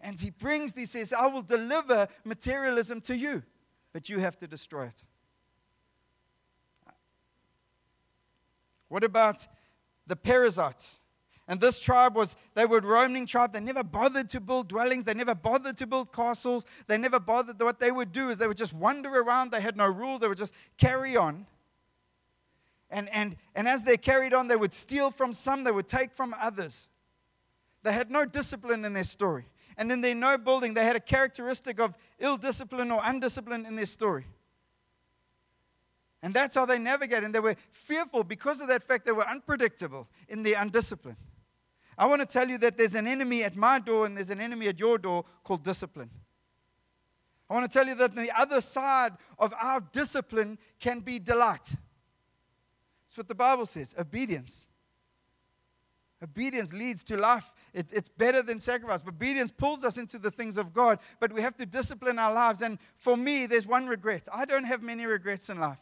And 0.00 0.18
He 0.18 0.30
brings, 0.30 0.72
He 0.72 0.86
says, 0.86 1.12
I 1.12 1.26
will 1.26 1.42
deliver 1.42 2.08
materialism 2.24 3.02
to 3.02 3.16
you, 3.16 3.42
but 3.92 4.08
you 4.08 4.18
have 4.20 4.38
to 4.38 4.46
destroy 4.46 4.86
it. 4.86 5.02
What 8.92 9.04
about 9.04 9.46
the 10.06 10.16
Perizzites? 10.16 11.00
And 11.48 11.58
this 11.58 11.80
tribe 11.80 12.14
was, 12.14 12.36
they 12.52 12.66
were 12.66 12.76
a 12.76 12.86
roaming 12.86 13.24
tribe. 13.24 13.54
They 13.54 13.60
never 13.60 13.82
bothered 13.82 14.28
to 14.28 14.40
build 14.40 14.68
dwellings. 14.68 15.04
They 15.04 15.14
never 15.14 15.34
bothered 15.34 15.78
to 15.78 15.86
build 15.86 16.12
castles. 16.12 16.66
They 16.88 16.98
never 16.98 17.18
bothered. 17.18 17.58
What 17.58 17.80
they 17.80 17.90
would 17.90 18.12
do 18.12 18.28
is 18.28 18.36
they 18.36 18.46
would 18.46 18.58
just 18.58 18.74
wander 18.74 19.08
around. 19.08 19.50
They 19.50 19.62
had 19.62 19.78
no 19.78 19.86
rule. 19.86 20.18
They 20.18 20.28
would 20.28 20.36
just 20.36 20.52
carry 20.76 21.16
on. 21.16 21.46
And, 22.90 23.08
and, 23.14 23.36
and 23.54 23.66
as 23.66 23.82
they 23.82 23.96
carried 23.96 24.34
on, 24.34 24.48
they 24.48 24.56
would 24.56 24.74
steal 24.74 25.10
from 25.10 25.32
some, 25.32 25.64
they 25.64 25.72
would 25.72 25.88
take 25.88 26.12
from 26.12 26.34
others. 26.38 26.86
They 27.84 27.94
had 27.94 28.10
no 28.10 28.26
discipline 28.26 28.84
in 28.84 28.92
their 28.92 29.04
story. 29.04 29.46
And 29.78 29.90
in 29.90 30.02
their 30.02 30.14
no 30.14 30.36
building, 30.36 30.74
they 30.74 30.84
had 30.84 30.96
a 30.96 31.00
characteristic 31.00 31.80
of 31.80 31.94
ill 32.18 32.36
discipline 32.36 32.90
or 32.90 33.00
undiscipline 33.00 33.66
in 33.66 33.74
their 33.74 33.86
story. 33.86 34.26
And 36.22 36.32
that's 36.32 36.54
how 36.54 36.66
they 36.66 36.78
navigate. 36.78 37.24
And 37.24 37.34
they 37.34 37.40
were 37.40 37.56
fearful 37.72 38.22
because 38.22 38.60
of 38.60 38.68
that 38.68 38.82
fact 38.82 39.04
they 39.04 39.12
were 39.12 39.26
unpredictable 39.28 40.08
in 40.28 40.42
their 40.42 40.56
undiscipline. 40.56 41.16
I 41.98 42.06
want 42.06 42.20
to 42.20 42.26
tell 42.26 42.48
you 42.48 42.58
that 42.58 42.76
there's 42.76 42.94
an 42.94 43.06
enemy 43.06 43.42
at 43.42 43.56
my 43.56 43.78
door 43.78 44.06
and 44.06 44.16
there's 44.16 44.30
an 44.30 44.40
enemy 44.40 44.68
at 44.68 44.78
your 44.78 44.98
door 44.98 45.24
called 45.44 45.62
discipline. 45.62 46.10
I 47.50 47.54
want 47.54 47.70
to 47.70 47.78
tell 47.78 47.86
you 47.86 47.94
that 47.96 48.14
the 48.14 48.30
other 48.38 48.60
side 48.60 49.12
of 49.38 49.52
our 49.60 49.80
discipline 49.80 50.58
can 50.80 51.00
be 51.00 51.18
delight. 51.18 51.74
That's 53.04 53.18
what 53.18 53.28
the 53.28 53.34
Bible 53.34 53.66
says 53.66 53.94
obedience. 53.98 54.68
Obedience 56.22 56.72
leads 56.72 57.02
to 57.04 57.16
life. 57.16 57.52
It, 57.74 57.92
it's 57.92 58.08
better 58.08 58.42
than 58.42 58.60
sacrifice. 58.60 59.02
Obedience 59.06 59.50
pulls 59.50 59.84
us 59.84 59.98
into 59.98 60.18
the 60.18 60.30
things 60.30 60.56
of 60.56 60.72
God, 60.72 61.00
but 61.18 61.32
we 61.32 61.42
have 61.42 61.56
to 61.56 61.66
discipline 61.66 62.18
our 62.18 62.32
lives. 62.32 62.62
And 62.62 62.78
for 62.94 63.16
me, 63.16 63.46
there's 63.46 63.66
one 63.66 63.88
regret. 63.88 64.28
I 64.32 64.44
don't 64.44 64.64
have 64.64 64.82
many 64.82 65.04
regrets 65.04 65.50
in 65.50 65.58
life. 65.58 65.78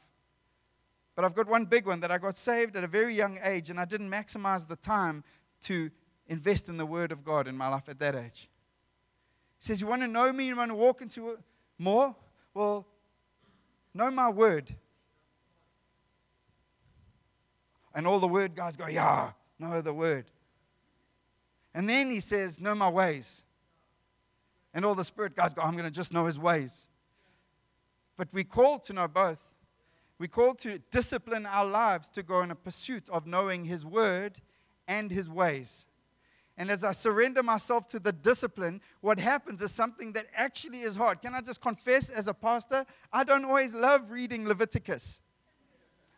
But 1.15 1.25
I've 1.25 1.35
got 1.35 1.49
one 1.49 1.65
big 1.65 1.87
one 1.87 2.01
that 2.01 2.11
I 2.11 2.19
got 2.19 2.37
saved 2.37 2.77
at 2.77 2.85
a 2.85 2.87
very 2.89 3.15
young 3.15 3.39
age 3.43 3.71
and 3.71 3.81
I 3.81 3.85
didn't 3.85 4.11
maximize 4.11 4.67
the 4.67 4.77
time 4.77 5.25
to 5.63 5.91
invest 6.27 6.69
in 6.69 6.77
the 6.77 6.87
Word 6.87 7.13
of 7.13 7.25
God 7.25 7.49
in 7.49 7.57
my 7.57 7.69
life 7.69 7.89
at 7.89 7.99
that 7.99 8.15
age. 8.15 8.49
He 9.59 9.67
says, 9.67 9.81
You 9.81 9.87
want 9.87 10.03
to 10.03 10.09
know 10.09 10.33
me? 10.33 10.47
You 10.47 10.57
want 10.57 10.71
to 10.71 10.75
walk 10.75 11.03
into 11.03 11.39
more? 11.79 12.15
Well, 12.55 12.87
know 13.93 14.11
my 14.11 14.31
Word. 14.31 14.75
And 17.95 18.07
all 18.07 18.21
the 18.21 18.29
Word 18.29 18.55
guys 18.55 18.77
go, 18.77 18.87
Yeah, 18.87 19.33
know 19.59 19.81
the 19.83 19.93
Word. 19.93 20.27
And 21.75 21.89
then 21.89 22.11
he 22.11 22.21
says, 22.21 22.61
Know 22.61 22.75
my 22.75 22.89
ways. 22.89 23.43
And 24.73 24.85
all 24.85 24.95
the 24.95 25.05
Spirit 25.05 25.35
guys 25.35 25.53
go, 25.53 25.63
I'm 25.63 25.73
going 25.73 25.85
to 25.85 25.91
just 25.91 26.13
know 26.13 26.27
His 26.27 26.39
ways. 26.39 26.87
But 28.17 28.29
we 28.33 28.45
call 28.45 28.79
to 28.81 28.93
know 28.93 29.09
both. 29.09 29.50
We're 30.21 30.27
called 30.27 30.59
to 30.59 30.79
discipline 30.91 31.47
our 31.47 31.65
lives 31.65 32.11
to 32.11 32.23
go 32.23 32.43
in 32.43 32.51
a 32.51 32.55
pursuit 32.55 33.09
of 33.09 33.27
knowing 33.27 33.65
His 33.65 33.87
Word 33.87 34.39
and 34.87 35.11
His 35.11 35.31
ways. 35.31 35.87
And 36.59 36.71
as 36.71 36.85
I 36.85 36.93
surrender 36.93 37.43
myself 37.43 37.87
to 37.87 37.99
the 37.99 38.13
discipline, 38.13 38.83
what 39.01 39.19
happens 39.19 39.63
is 39.63 39.71
something 39.71 40.13
that 40.13 40.27
actually 40.37 40.83
is 40.83 40.95
hard. 40.95 41.23
Can 41.23 41.35
I 41.35 41.41
just 41.41 41.63
confess 41.63 42.11
as 42.11 42.29
a 42.29 42.35
pastor? 42.35 42.85
I 43.11 43.25
don't 43.25 43.47
always 43.47 43.73
love 43.73 44.11
reading 44.11 44.47
Leviticus. 44.47 45.23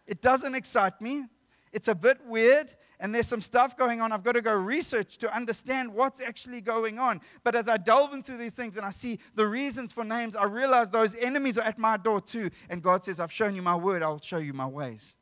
It 0.05 0.21
doesn't 0.21 0.57
excite 0.57 1.01
me. 1.01 1.27
It's 1.73 1.89
a 1.89 1.95
bit 1.95 2.19
weird, 2.27 2.75
and 3.01 3.15
there's 3.15 3.27
some 3.27 3.41
stuff 3.41 3.77
going 3.79 4.03
on. 4.03 4.13
I've 4.13 4.23
got 4.23 4.33
to 4.33 4.43
go 4.43 4.55
research 4.55 5.17
to 5.19 5.35
understand 5.35 5.95
what's 5.95 6.21
actually 6.21 6.61
going 6.61 6.99
on. 6.99 7.21
But 7.45 7.55
as 7.55 7.67
I 7.67 7.79
delve 7.79 8.13
into 8.13 8.37
these 8.37 8.55
things 8.55 8.77
and 8.77 8.85
I 8.85 8.91
see 8.91 9.19
the 9.35 9.47
reasons 9.47 9.93
for 9.93 10.05
names, 10.05 10.37
I 10.37 10.45
realize 10.45 10.91
those 10.91 11.15
enemies 11.15 11.57
are 11.57 11.65
at 11.65 11.79
my 11.79 11.97
door 11.97 12.21
too. 12.21 12.51
And 12.69 12.83
God 12.83 13.05
says, 13.05 13.21
I've 13.21 13.33
shown 13.33 13.55
you 13.55 13.63
my 13.63 13.75
word, 13.75 14.03
I'll 14.03 14.21
show 14.21 14.37
you 14.37 14.53
my 14.53 14.67
ways. 14.67 15.17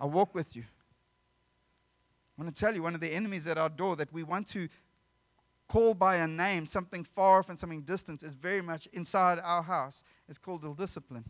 I'll 0.00 0.10
walk 0.10 0.34
with 0.34 0.56
you. 0.56 0.62
I 2.38 2.42
want 2.42 2.54
to 2.54 2.58
tell 2.58 2.74
you 2.74 2.82
one 2.82 2.94
of 2.94 3.00
the 3.00 3.12
enemies 3.12 3.46
at 3.46 3.58
our 3.58 3.68
door 3.68 3.96
that 3.96 4.12
we 4.12 4.22
want 4.22 4.46
to 4.48 4.68
call 5.68 5.92
by 5.92 6.16
a 6.16 6.26
name, 6.26 6.66
something 6.66 7.04
far 7.04 7.40
off 7.40 7.50
and 7.50 7.58
something 7.58 7.82
distant, 7.82 8.22
is 8.22 8.34
very 8.34 8.62
much 8.62 8.86
inside 8.92 9.38
our 9.42 9.62
house. 9.62 10.02
It's 10.28 10.38
called 10.38 10.64
ill 10.64 10.72
discipline. 10.72 11.24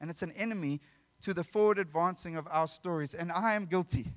And 0.00 0.10
it's 0.10 0.22
an 0.22 0.32
enemy 0.32 0.80
to 1.24 1.32
the 1.32 1.42
forward 1.42 1.78
advancing 1.78 2.36
of 2.36 2.46
our 2.50 2.68
stories. 2.68 3.14
And 3.14 3.32
I 3.32 3.54
am 3.54 3.64
guilty. 3.64 4.12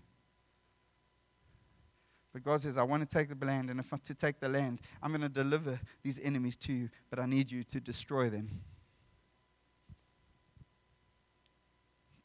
But 2.33 2.43
God 2.43 2.61
says, 2.61 2.77
I 2.77 2.83
want 2.83 3.09
to 3.09 3.17
take 3.17 3.29
the 3.29 3.45
land, 3.45 3.69
and 3.69 3.79
if 3.79 3.93
I'm 3.93 3.99
to 3.99 4.13
take 4.13 4.41
the 4.41 4.49
land, 4.49 4.81
I'm 5.01 5.11
going 5.11 5.21
to 5.21 5.29
deliver 5.29 5.79
these 6.03 6.19
enemies 6.19 6.57
to 6.57 6.73
you, 6.73 6.89
but 7.09 7.17
I 7.17 7.25
need 7.25 7.49
you 7.49 7.63
to 7.63 7.79
destroy 7.79 8.29
them. 8.29 8.61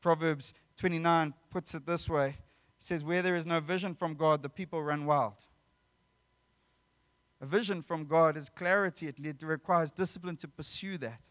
Proverbs 0.01 0.53
29 0.77 1.33
puts 1.49 1.77
it 1.77 1.87
this 1.87 2.11
way 2.11 2.31
it 2.31 2.35
says, 2.81 3.05
Where 3.05 3.23
there 3.23 3.37
is 3.37 3.47
no 3.47 3.61
vision 3.61 3.95
from 3.95 4.15
God, 4.15 4.43
the 4.43 4.49
people 4.49 4.83
run 4.83 5.07
wild. 5.07 5.45
A 7.41 7.47
vision 7.47 7.83
from 7.83 8.07
God 8.07 8.37
is 8.37 8.49
clarity, 8.49 9.07
it 9.07 9.43
requires 9.45 9.93
discipline 9.93 10.37
to 10.39 10.49
pursue 10.49 10.99
that. 10.99 11.29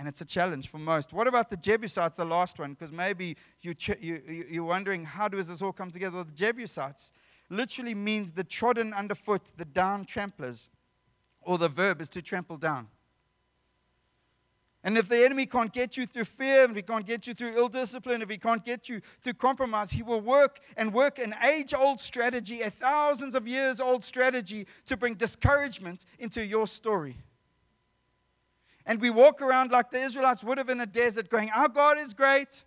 And 0.00 0.08
it's 0.08 0.22
a 0.22 0.24
challenge 0.24 0.68
for 0.68 0.78
most. 0.78 1.12
What 1.12 1.26
about 1.26 1.50
the 1.50 1.58
Jebusites, 1.58 2.16
the 2.16 2.24
last 2.24 2.58
one? 2.58 2.72
Because 2.72 2.90
maybe 2.90 3.36
you, 3.60 3.74
you, 4.00 4.46
you're 4.50 4.64
wondering, 4.64 5.04
how 5.04 5.28
does 5.28 5.48
this 5.48 5.60
all 5.60 5.74
come 5.74 5.90
together? 5.90 6.14
Well, 6.14 6.24
the 6.24 6.32
Jebusites 6.32 7.12
literally 7.50 7.94
means 7.94 8.32
the 8.32 8.42
trodden 8.42 8.94
underfoot, 8.94 9.52
the 9.58 9.66
down 9.66 10.06
tramplers, 10.06 10.70
or 11.42 11.58
the 11.58 11.68
verb 11.68 12.00
is 12.00 12.08
to 12.08 12.22
trample 12.22 12.56
down. 12.56 12.88
And 14.82 14.96
if 14.96 15.06
the 15.06 15.22
enemy 15.22 15.44
can't 15.44 15.70
get 15.70 15.98
you 15.98 16.06
through 16.06 16.24
fear, 16.24 16.64
if 16.64 16.74
he 16.74 16.80
can't 16.80 17.04
get 17.04 17.26
you 17.26 17.34
through 17.34 17.52
ill 17.54 17.68
discipline, 17.68 18.22
if 18.22 18.30
he 18.30 18.38
can't 18.38 18.64
get 18.64 18.88
you 18.88 19.02
through 19.20 19.34
compromise, 19.34 19.90
he 19.90 20.02
will 20.02 20.22
work 20.22 20.60
and 20.78 20.94
work 20.94 21.18
an 21.18 21.34
age 21.46 21.74
old 21.74 22.00
strategy, 22.00 22.62
a 22.62 22.70
thousands 22.70 23.34
of 23.34 23.46
years 23.46 23.80
old 23.80 24.02
strategy 24.02 24.66
to 24.86 24.96
bring 24.96 25.12
discouragement 25.12 26.06
into 26.18 26.42
your 26.42 26.66
story. 26.66 27.18
And 28.90 29.00
we 29.00 29.08
walk 29.08 29.40
around 29.40 29.70
like 29.70 29.92
the 29.92 30.00
Israelites 30.00 30.42
would 30.42 30.58
have 30.58 30.68
in 30.68 30.80
a 30.80 30.86
desert, 30.86 31.30
going, 31.30 31.48
Our 31.54 31.68
God 31.68 31.96
is 31.96 32.12
great. 32.12 32.64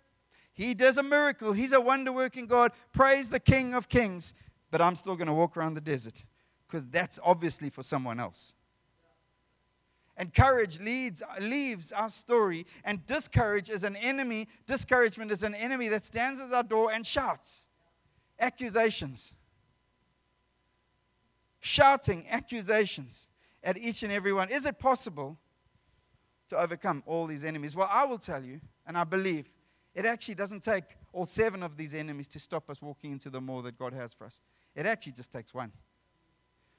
He 0.54 0.72
does 0.72 0.96
a 0.96 1.02
miracle. 1.02 1.52
He's 1.52 1.74
a 1.74 1.80
wonder 1.82 2.14
working 2.14 2.46
God. 2.46 2.72
Praise 2.92 3.28
the 3.28 3.38
King 3.38 3.74
of 3.74 3.90
Kings. 3.90 4.32
But 4.70 4.80
I'm 4.80 4.96
still 4.96 5.16
going 5.16 5.26
to 5.26 5.34
walk 5.34 5.54
around 5.54 5.74
the 5.74 5.82
desert 5.82 6.24
because 6.66 6.86
that's 6.86 7.18
obviously 7.22 7.68
for 7.68 7.82
someone 7.82 8.18
else. 8.18 8.54
And 10.16 10.32
courage 10.32 10.80
leads, 10.80 11.22
leaves 11.42 11.92
our 11.92 12.08
story, 12.08 12.64
and 12.86 13.04
discourage 13.04 13.68
is 13.68 13.84
an 13.84 13.94
enemy. 13.94 14.48
Discouragement 14.64 15.30
is 15.30 15.42
an 15.42 15.54
enemy 15.54 15.88
that 15.88 16.06
stands 16.06 16.40
at 16.40 16.50
our 16.54 16.62
door 16.62 16.90
and 16.90 17.04
shouts 17.04 17.66
accusations. 18.40 19.34
Shouting 21.60 22.24
accusations 22.30 23.28
at 23.62 23.76
each 23.76 24.02
and 24.02 24.10
every 24.10 24.32
one. 24.32 24.48
Is 24.48 24.64
it 24.64 24.78
possible 24.78 25.38
to 26.54 26.60
overcome 26.60 27.02
all 27.06 27.26
these 27.26 27.44
enemies? 27.44 27.74
Well, 27.74 27.88
I 27.90 28.04
will 28.04 28.18
tell 28.18 28.42
you, 28.42 28.60
and 28.86 28.96
I 28.96 29.04
believe 29.04 29.50
it 29.94 30.06
actually 30.06 30.36
doesn't 30.36 30.62
take 30.62 30.84
all 31.12 31.26
seven 31.26 31.62
of 31.62 31.76
these 31.76 31.94
enemies 31.94 32.28
to 32.28 32.38
stop 32.38 32.70
us 32.70 32.80
walking 32.80 33.12
into 33.12 33.28
the 33.30 33.40
more 33.40 33.62
that 33.62 33.78
God 33.78 33.92
has 33.92 34.14
for 34.14 34.24
us. 34.24 34.40
It 34.74 34.86
actually 34.86 35.12
just 35.12 35.32
takes 35.32 35.52
one. 35.52 35.72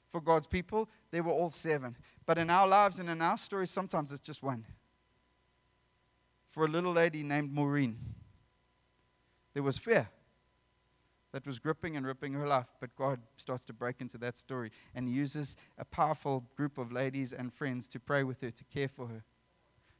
For 0.08 0.20
God's 0.20 0.46
people, 0.46 0.88
there 1.10 1.22
were 1.22 1.32
all 1.32 1.50
seven. 1.50 1.96
But 2.24 2.38
in 2.38 2.50
our 2.50 2.66
lives 2.66 3.00
and 3.00 3.08
in 3.08 3.20
our 3.20 3.38
stories, 3.38 3.70
sometimes 3.70 4.12
it's 4.12 4.20
just 4.20 4.42
one. 4.42 4.64
For 6.48 6.64
a 6.64 6.68
little 6.68 6.92
lady 6.92 7.22
named 7.22 7.52
Maureen, 7.52 7.98
there 9.52 9.62
was 9.62 9.78
fear 9.78 10.08
that 11.32 11.46
was 11.46 11.58
gripping 11.58 11.96
and 11.96 12.06
ripping 12.06 12.32
her 12.34 12.46
life, 12.46 12.68
but 12.80 12.94
God 12.96 13.20
starts 13.36 13.64
to 13.66 13.72
break 13.72 14.00
into 14.00 14.16
that 14.18 14.38
story 14.38 14.70
and 14.94 15.10
uses 15.10 15.56
a 15.76 15.84
powerful 15.84 16.44
group 16.56 16.78
of 16.78 16.92
ladies 16.92 17.32
and 17.32 17.52
friends 17.52 17.88
to 17.88 18.00
pray 18.00 18.22
with 18.22 18.40
her, 18.40 18.50
to 18.50 18.64
care 18.64 18.88
for 18.88 19.08
her 19.08 19.24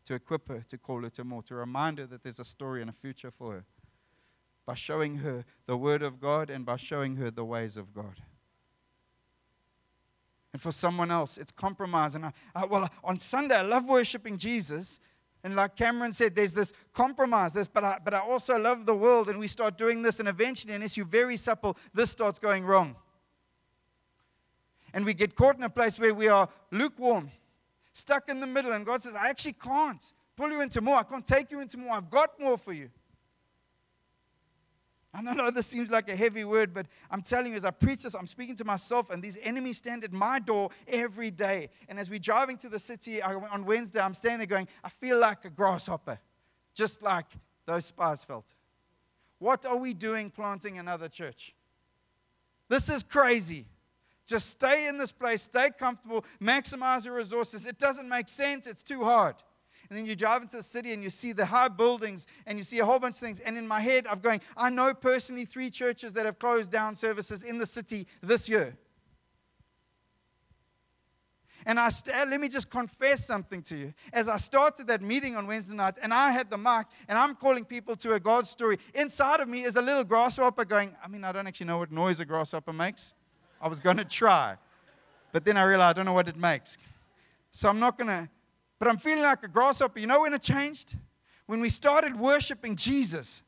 to 0.07 0.15
equip 0.15 0.49
her, 0.49 0.65
to 0.69 0.79
call 0.79 1.03
her 1.03 1.11
to 1.11 1.25
more, 1.25 1.43
to 1.43 1.55
remind 1.55 1.99
her 1.99 2.07
that 2.07 2.23
there's 2.23 2.41
a 2.41 2.45
story 2.45 2.81
and 2.81 2.89
a 2.89 2.93
future 2.93 3.31
for 3.31 3.53
her 3.53 3.65
by 4.65 4.75
showing 4.75 5.19
her 5.19 5.45
the 5.67 5.77
Word 5.77 6.03
of 6.03 6.21
God 6.21 6.51
and 6.51 6.65
by 6.65 6.77
showing 6.77 7.17
her 7.17 7.31
the 7.31 7.45
ways 7.45 7.77
of 7.77 7.95
God. 7.95 8.21
And 10.53 10.61
for 10.61 10.73
someone 10.73 11.11
else, 11.11 11.39
it's 11.39 11.53
compromise. 11.53 12.15
And 12.15 12.27
I, 12.27 12.33
I, 12.55 12.67
well, 12.67 12.89
on 13.05 13.19
Sunday, 13.19 13.57
I 13.57 13.63
love 13.63 13.87
worshiping 13.87 14.39
Jesus. 14.39 15.01
And 15.45 15.55
like 15.55 15.77
Cameron 15.77 16.13
said, 16.13 16.35
there's 16.35 16.55
this 16.55 16.73
compromise, 16.93 17.53
this, 17.53 17.69
but 17.69 17.85
I, 17.85 17.99
but 18.03 18.15
I 18.15 18.21
also 18.21 18.59
love 18.59 18.87
the 18.87 18.95
world. 18.95 19.29
And 19.29 19.39
we 19.39 19.49
start 19.49 19.77
doing 19.77 20.03
this, 20.03 20.19
and 20.19 20.29
eventually, 20.29 20.75
unless 20.75 20.97
you're 20.97 21.07
very 21.07 21.37
supple, 21.37 21.77
this 21.93 22.11
starts 22.11 22.39
going 22.39 22.65
wrong. 22.65 22.97
And 24.95 25.05
we 25.05 25.15
get 25.15 25.35
caught 25.35 25.57
in 25.57 25.63
a 25.63 25.71
place 25.71 26.01
where 26.01 26.15
we 26.15 26.29
are 26.29 26.49
lukewarm 26.71 27.31
stuck 27.97 28.29
in 28.29 28.41
the 28.41 28.47
middle. 28.47 28.73
And 28.73 28.85
God 28.85 29.01
says, 29.01 29.15
I 29.15 29.31
actually 29.31 29.55
can't 29.55 30.13
pull 30.37 30.51
you 30.51 30.61
into 30.61 30.81
more. 30.81 30.97
I 30.97 31.03
can't 31.03 31.25
take 31.25 31.51
you 31.51 31.61
into 31.61 31.79
more. 31.79 31.95
I've 31.95 32.11
got 32.11 32.39
more 32.39 32.59
for 32.59 32.73
you. 32.73 32.91
I 35.15 35.23
know 35.23 35.51
this 35.51 35.67
seems 35.67 35.89
like 35.89 36.11
a 36.11 36.17
heavy 36.17 36.45
word, 36.45 36.75
but 36.75 36.87
I'm 37.11 37.23
telling 37.23 37.53
you, 37.53 37.57
as 37.57 37.65
I 37.65 37.71
preach 37.71 38.03
this, 38.03 38.15
I'm 38.15 38.27
speaking 38.27 38.55
to 38.57 38.67
myself, 38.67 39.09
and 39.09 39.23
these 39.23 39.39
enemies 39.43 39.79
stand 39.79 40.05
at 40.05 40.13
my 40.13 40.39
door 40.39 40.69
every 40.87 41.31
day. 41.31 41.71
And 41.89 41.99
as 41.99 42.11
we're 42.11 42.19
driving 42.19 42.59
to 42.59 42.69
the 42.69 42.79
city 42.79 43.23
on 43.23 43.65
Wednesday, 43.65 44.01
I'm 44.01 44.13
standing 44.13 44.41
there 44.41 44.47
going, 44.47 44.69
I 44.85 44.91
feel 44.91 45.19
like 45.19 45.47
a 45.47 45.51
grasshopper, 45.51 46.19
just 46.75 47.03
like 47.03 47.25
those 47.65 47.87
spies 47.87 48.27
felt. 48.27 48.53
What 49.39 49.65
are 49.65 49.79
we 49.79 49.95
doing 49.95 50.29
planting 50.29 50.79
another 50.79 51.09
church? 51.09 51.55
This 52.69 52.91
is 52.91 53.03
crazy. 53.03 53.65
Just 54.27 54.51
stay 54.51 54.89
in 54.89 54.99
this 54.99 55.13
place, 55.13 55.43
stay 55.43 55.71
comfortable, 55.71 56.25
maximize 56.43 57.07
your 57.07 57.15
resources. 57.15 57.65
It 57.65 57.79
doesn't 57.79 58.09
make 58.09 58.29
sense, 58.29 58.67
it's 58.67 58.83
too 58.83 59.05
hard. 59.05 59.37
And 59.89 59.97
then 59.97 60.05
you 60.05 60.17
drive 60.17 60.43
into 60.43 60.57
the 60.57 60.65
city 60.65 60.93
and 60.93 61.03
you 61.03 61.11
see 61.11 61.33
the 61.33 61.47
high 61.47 61.69
buildings 61.69 62.27
and 62.45 62.59
you 62.59 62.65
see 62.65 62.81
a 62.81 62.85
whole 62.85 62.99
bunch 62.99 63.15
of 63.15 63.21
things. 63.21 63.39
And 63.39 63.57
in 63.57 63.69
my 63.69 63.81
head, 63.81 64.07
I'm 64.09 64.19
going, 64.19 64.41
I 64.57 64.69
know 64.69 64.93
personally 64.95 65.45
three 65.45 65.71
churches 65.71 66.13
that 66.15 66.27
have 66.27 66.41
closed 66.41 66.73
down 66.73 66.97
services 66.97 67.45
in 67.45 67.59
the 67.59 67.67
city 67.67 68.09
this 68.21 68.49
year. 68.49 68.77
And 71.65 71.79
I 71.79 71.91
st- 71.91 72.29
let 72.29 72.41
me 72.41 72.49
just 72.49 72.71
confess 72.71 73.25
something 73.27 73.63
to 73.63 73.77
you. 73.77 73.95
As 74.13 74.29
I 74.29 74.37
started 74.39 74.87
that 74.89 75.03
meeting 75.03 75.37
on 75.37 75.47
Wednesday 75.47 75.75
night, 75.75 75.99
and 76.01 76.15
I 76.15 76.31
had 76.31 76.49
the 76.49 76.59
mic, 76.59 76.87
and 77.09 77.19
I'm 77.19 77.35
calling 77.35 77.65
people 77.65 77.97
to 77.97 78.15
a 78.15 78.21
God 78.21 78.47
story, 78.47 78.79
inside 78.95 79.41
of 79.41 79.49
me 79.49 79.63
is 79.63 79.75
a 79.75 79.83
little 79.83 80.05
grasshopper 80.05 80.65
going, 80.65 80.95
I 81.03 81.09
mean, 81.09 81.25
I 81.25 81.33
don't 81.33 81.47
actually 81.47 81.67
know 81.67 81.79
what 81.79 81.91
noise 81.91 82.21
a 82.21 82.25
grasshopper 82.25 82.73
makes. 82.73 83.15
I 83.61 83.69
was 83.69 83.81
going 83.81 83.97
to 83.97 84.05
try. 84.05 84.57
But 85.33 85.45
then 85.45 85.57
I 85.57 85.65
realized 85.65 85.97
I 85.97 85.99
don't 85.99 86.07
know 86.07 86.13
what 86.13 86.29
it 86.29 86.37
makes. 86.37 86.79
So 87.53 87.69
I'm 87.69 87.79
not 87.79 87.99
going 87.99 88.09
to, 88.09 88.29
but 88.79 88.89
I'm 88.89 88.99
feeling 88.99 89.23
like 89.23 89.43
a 89.43 89.49
grasshopper. 89.49 89.99
You 89.99 90.07
know 90.07 90.23
when 90.23 90.35
it 90.35 90.43
changed? 90.43 90.97
When 91.47 91.61
we 91.61 91.69
started 91.69 92.19
worshiping 92.19 92.77
Jesus. 92.77 93.43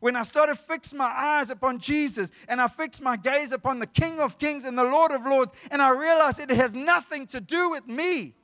When 0.00 0.14
I 0.14 0.22
started 0.22 0.56
fix 0.56 0.92
my 0.92 1.12
eyes 1.16 1.50
upon 1.50 1.78
Jesus 1.78 2.30
and 2.48 2.60
I 2.60 2.68
fixed 2.68 3.02
my 3.02 3.16
gaze 3.16 3.52
upon 3.52 3.78
the 3.78 3.86
King 3.86 4.20
of 4.20 4.38
Kings 4.38 4.64
and 4.64 4.76
the 4.76 4.84
Lord 4.84 5.10
of 5.10 5.24
Lords, 5.24 5.52
and 5.70 5.80
I 5.80 5.90
realized 5.90 6.38
it 6.38 6.50
has 6.50 6.74
nothing 6.74 7.26
to 7.28 7.40
do 7.40 7.70
with 7.70 7.86
me. 7.86 8.34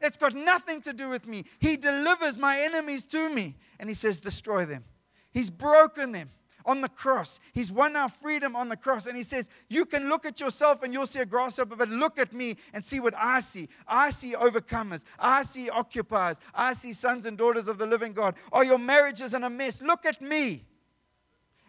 It's 0.00 0.16
got 0.16 0.34
nothing 0.34 0.80
to 0.82 0.92
do 0.92 1.08
with 1.08 1.26
me. 1.26 1.44
He 1.58 1.76
delivers 1.76 2.38
my 2.38 2.58
enemies 2.60 3.04
to 3.06 3.28
me, 3.28 3.56
and 3.78 3.88
He 3.88 3.94
says, 3.94 4.20
Destroy 4.20 4.64
them. 4.64 4.84
He's 5.32 5.50
broken 5.50 6.12
them 6.12 6.30
on 6.64 6.80
the 6.80 6.88
cross. 6.88 7.40
He's 7.52 7.72
won 7.72 7.96
our 7.96 8.08
freedom 8.08 8.54
on 8.56 8.68
the 8.68 8.76
cross. 8.76 9.06
And 9.06 9.16
he 9.16 9.22
says, 9.22 9.50
You 9.68 9.84
can 9.84 10.08
look 10.08 10.26
at 10.26 10.40
yourself 10.40 10.82
and 10.82 10.92
you'll 10.92 11.06
see 11.06 11.20
a 11.20 11.26
grasshopper, 11.26 11.76
but 11.76 11.88
look 11.88 12.18
at 12.18 12.32
me 12.32 12.56
and 12.72 12.84
see 12.84 13.00
what 13.00 13.14
I 13.16 13.40
see. 13.40 13.68
I 13.86 14.10
see 14.10 14.32
overcomers. 14.32 15.04
I 15.18 15.42
see 15.42 15.70
occupiers. 15.70 16.40
I 16.54 16.72
see 16.72 16.92
sons 16.92 17.26
and 17.26 17.38
daughters 17.38 17.68
of 17.68 17.78
the 17.78 17.86
living 17.86 18.12
God. 18.12 18.34
Are 18.52 18.64
your 18.64 18.78
marriages 18.78 19.34
in 19.34 19.44
a 19.44 19.50
mess? 19.50 19.82
Look 19.82 20.04
at 20.06 20.20
me 20.20 20.64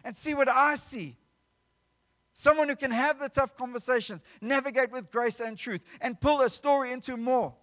and 0.04 0.14
see 0.14 0.34
what 0.34 0.48
I 0.48 0.76
see. 0.76 1.16
Someone 2.32 2.68
who 2.68 2.76
can 2.76 2.90
have 2.90 3.18
the 3.18 3.28
tough 3.28 3.54
conversations, 3.56 4.24
navigate 4.40 4.90
with 4.90 5.10
grace 5.10 5.40
and 5.40 5.58
truth, 5.58 5.84
and 6.00 6.18
pull 6.18 6.40
a 6.40 6.48
story 6.48 6.92
into 6.92 7.16
more. 7.16 7.54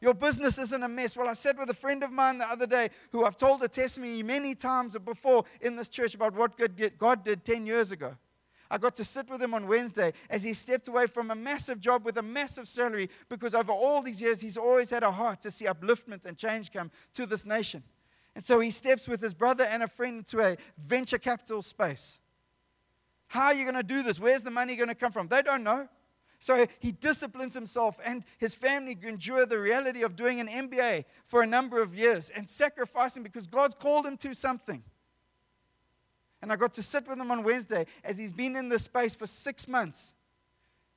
Your 0.00 0.14
business 0.14 0.58
isn't 0.58 0.82
a 0.82 0.88
mess. 0.88 1.16
Well, 1.16 1.28
I 1.28 1.34
sat 1.34 1.58
with 1.58 1.68
a 1.68 1.74
friend 1.74 2.02
of 2.02 2.10
mine 2.10 2.38
the 2.38 2.48
other 2.48 2.66
day 2.66 2.88
who 3.12 3.24
I've 3.24 3.36
told 3.36 3.62
a 3.62 3.68
testimony 3.68 4.22
many 4.22 4.54
times 4.54 4.96
before 4.98 5.44
in 5.60 5.76
this 5.76 5.90
church 5.90 6.14
about 6.14 6.34
what 6.34 6.58
God 6.98 7.22
did, 7.22 7.44
10 7.44 7.66
years 7.66 7.92
ago. 7.92 8.16
I 8.70 8.78
got 8.78 8.94
to 8.94 9.04
sit 9.04 9.28
with 9.28 9.42
him 9.42 9.52
on 9.52 9.66
Wednesday 9.66 10.12
as 10.30 10.44
he 10.44 10.54
stepped 10.54 10.88
away 10.88 11.06
from 11.06 11.30
a 11.30 11.34
massive 11.34 11.80
job 11.80 12.04
with 12.04 12.16
a 12.16 12.22
massive 12.22 12.68
salary 12.68 13.10
because 13.28 13.54
over 13.54 13.72
all 13.72 14.00
these 14.00 14.22
years 14.22 14.40
he's 14.40 14.56
always 14.56 14.90
had 14.90 15.02
a 15.02 15.10
heart 15.10 15.40
to 15.42 15.50
see 15.50 15.66
upliftment 15.66 16.24
and 16.24 16.36
change 16.36 16.72
come 16.72 16.90
to 17.14 17.26
this 17.26 17.44
nation. 17.44 17.82
And 18.34 18.44
so 18.44 18.60
he 18.60 18.70
steps 18.70 19.08
with 19.08 19.20
his 19.20 19.34
brother 19.34 19.64
and 19.64 19.82
a 19.82 19.88
friend 19.88 20.18
into 20.18 20.40
a 20.40 20.56
venture 20.78 21.18
capital 21.18 21.62
space. 21.62 22.20
How 23.26 23.46
are 23.46 23.54
you 23.54 23.64
going 23.64 23.74
to 23.74 23.82
do 23.82 24.02
this? 24.02 24.20
Where's 24.20 24.44
the 24.44 24.52
money 24.52 24.76
going 24.76 24.88
to 24.88 24.94
come 24.94 25.12
from? 25.12 25.28
They 25.28 25.42
don't 25.42 25.64
know. 25.64 25.88
So 26.40 26.66
he 26.78 26.90
disciplines 26.90 27.54
himself 27.54 28.00
and 28.02 28.24
his 28.38 28.54
family 28.54 28.96
endure 29.02 29.44
the 29.44 29.58
reality 29.58 30.02
of 30.02 30.16
doing 30.16 30.40
an 30.40 30.48
MBA 30.48 31.04
for 31.26 31.42
a 31.42 31.46
number 31.46 31.82
of 31.82 31.94
years 31.94 32.30
and 32.30 32.48
sacrificing 32.48 33.22
because 33.22 33.46
God's 33.46 33.74
called 33.74 34.06
him 34.06 34.16
to 34.16 34.34
something. 34.34 34.82
And 36.40 36.50
I 36.50 36.56
got 36.56 36.72
to 36.72 36.82
sit 36.82 37.06
with 37.06 37.18
him 37.18 37.30
on 37.30 37.42
Wednesday 37.44 37.84
as 38.02 38.16
he's 38.16 38.32
been 38.32 38.56
in 38.56 38.70
this 38.70 38.84
space 38.84 39.14
for 39.14 39.26
six 39.26 39.68
months. 39.68 40.14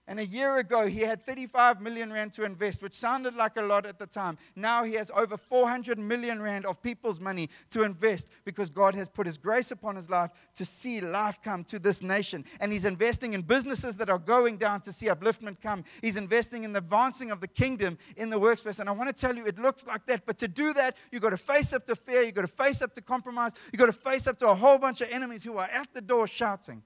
And 0.06 0.20
a 0.20 0.26
year 0.26 0.58
ago, 0.58 0.86
he 0.88 1.00
had 1.00 1.24
35 1.24 1.80
million 1.80 2.12
rand 2.12 2.34
to 2.34 2.44
invest, 2.44 2.84
which 2.84 2.94
sounded 2.94 3.36
like 3.36 3.56
a 3.56 3.62
lot 3.62 3.86
at 3.86 4.00
the 4.00 4.06
time. 4.06 4.38
Now 4.54 4.84
he 4.84 4.96
has 4.96 5.10
over 5.16 5.38
400 5.38 5.98
million 5.98 6.42
rand 6.42 6.66
of 6.66 6.82
people's 6.82 7.22
money 7.22 7.50
to 7.70 7.84
invest 7.84 8.30
because 8.44 8.70
God 8.70 8.96
has 8.96 9.08
put 9.08 9.26
his 9.26 9.38
grace 9.38 9.72
upon 9.72 9.96
his 9.96 10.10
life 10.10 10.32
to 10.56 10.66
see 10.66 11.00
life 11.00 11.40
come 11.42 11.64
to 11.66 11.80
this 11.80 12.04
nation. 12.04 12.44
And 12.60 12.74
he's 12.74 12.84
investing 12.84 13.32
in 13.32 13.44
businesses 13.44 13.96
that 13.98 14.10
are 14.10 14.20
going 14.20 14.58
down 14.58 14.82
to 14.82 14.92
see 14.92 15.08
upliftment 15.08 15.62
come. 15.62 15.86
He's 16.02 16.18
investing 16.18 16.66
in 16.66 16.74
the 16.74 16.80
advancing 16.80 17.32
of 17.32 17.40
the 17.40 17.48
kingdom 17.48 17.98
in 18.18 18.30
the 18.30 18.40
workspace. 18.40 18.82
And 18.82 18.90
I 18.90 18.92
want 18.92 19.08
to 19.08 19.20
tell 19.20 19.36
you, 19.36 19.46
it 19.46 19.58
looks 19.58 19.88
like 19.88 20.06
that. 20.08 20.26
But 20.26 20.38
to 20.40 20.50
do 20.50 20.74
that, 20.74 20.98
you've 21.12 21.22
got 21.22 21.30
to 21.30 21.38
face 21.38 21.72
up 21.72 21.86
to 21.86 21.96
fear, 21.96 22.24
you've 22.24 22.36
got 22.36 22.42
to 22.42 22.48
face 22.48 22.82
up 22.82 22.94
to 22.96 23.02
compromise, 23.02 23.54
you've 23.72 23.80
got 23.80 23.86
to 23.86 23.94
face 23.94 24.28
up 24.28 24.38
to 24.40 24.50
a 24.50 24.56
whole 24.56 24.78
bunch 24.78 25.00
of 25.00 25.10
enemies 25.10 25.46
who 25.46 25.58
are 25.58 25.70
at 25.72 25.94
the 25.94 26.02
door 26.02 26.28
shouting. 26.28 26.84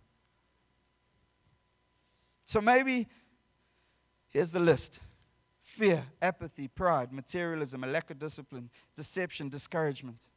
So 2.47 2.61
maybe 2.61 3.09
here's 4.29 4.53
the 4.53 4.59
list 4.61 5.01
fear, 5.61 6.01
apathy, 6.21 6.69
pride, 6.69 7.11
materialism, 7.11 7.83
a 7.83 7.87
lack 7.87 8.09
of 8.09 8.17
discipline, 8.17 8.69
deception, 8.95 9.49
discouragement. 9.49 10.27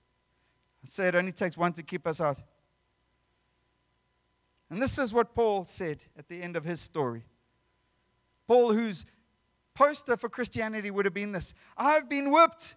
I 0.83 0.87
say 0.87 1.07
it 1.07 1.15
only 1.15 1.31
takes 1.31 1.57
one 1.57 1.73
to 1.75 1.85
keep 1.85 2.09
us 2.09 2.21
out. 2.21 2.43
And 4.69 4.83
this 4.83 4.99
is 4.99 5.15
what 5.15 5.37
Paul 5.37 5.65
said 5.65 6.03
at 6.19 6.27
the 6.27 6.43
end 6.43 6.57
of 6.57 6.65
his 6.65 6.81
story. 6.81 7.23
Paul, 8.49 8.73
whose 8.73 9.07
poster 9.73 10.17
for 10.17 10.29
Christianity 10.29 10.91
would 10.91 11.05
have 11.05 11.15
been 11.15 11.31
this 11.31 11.55
I've 11.77 12.09
been 12.09 12.33
whipped 12.33 12.75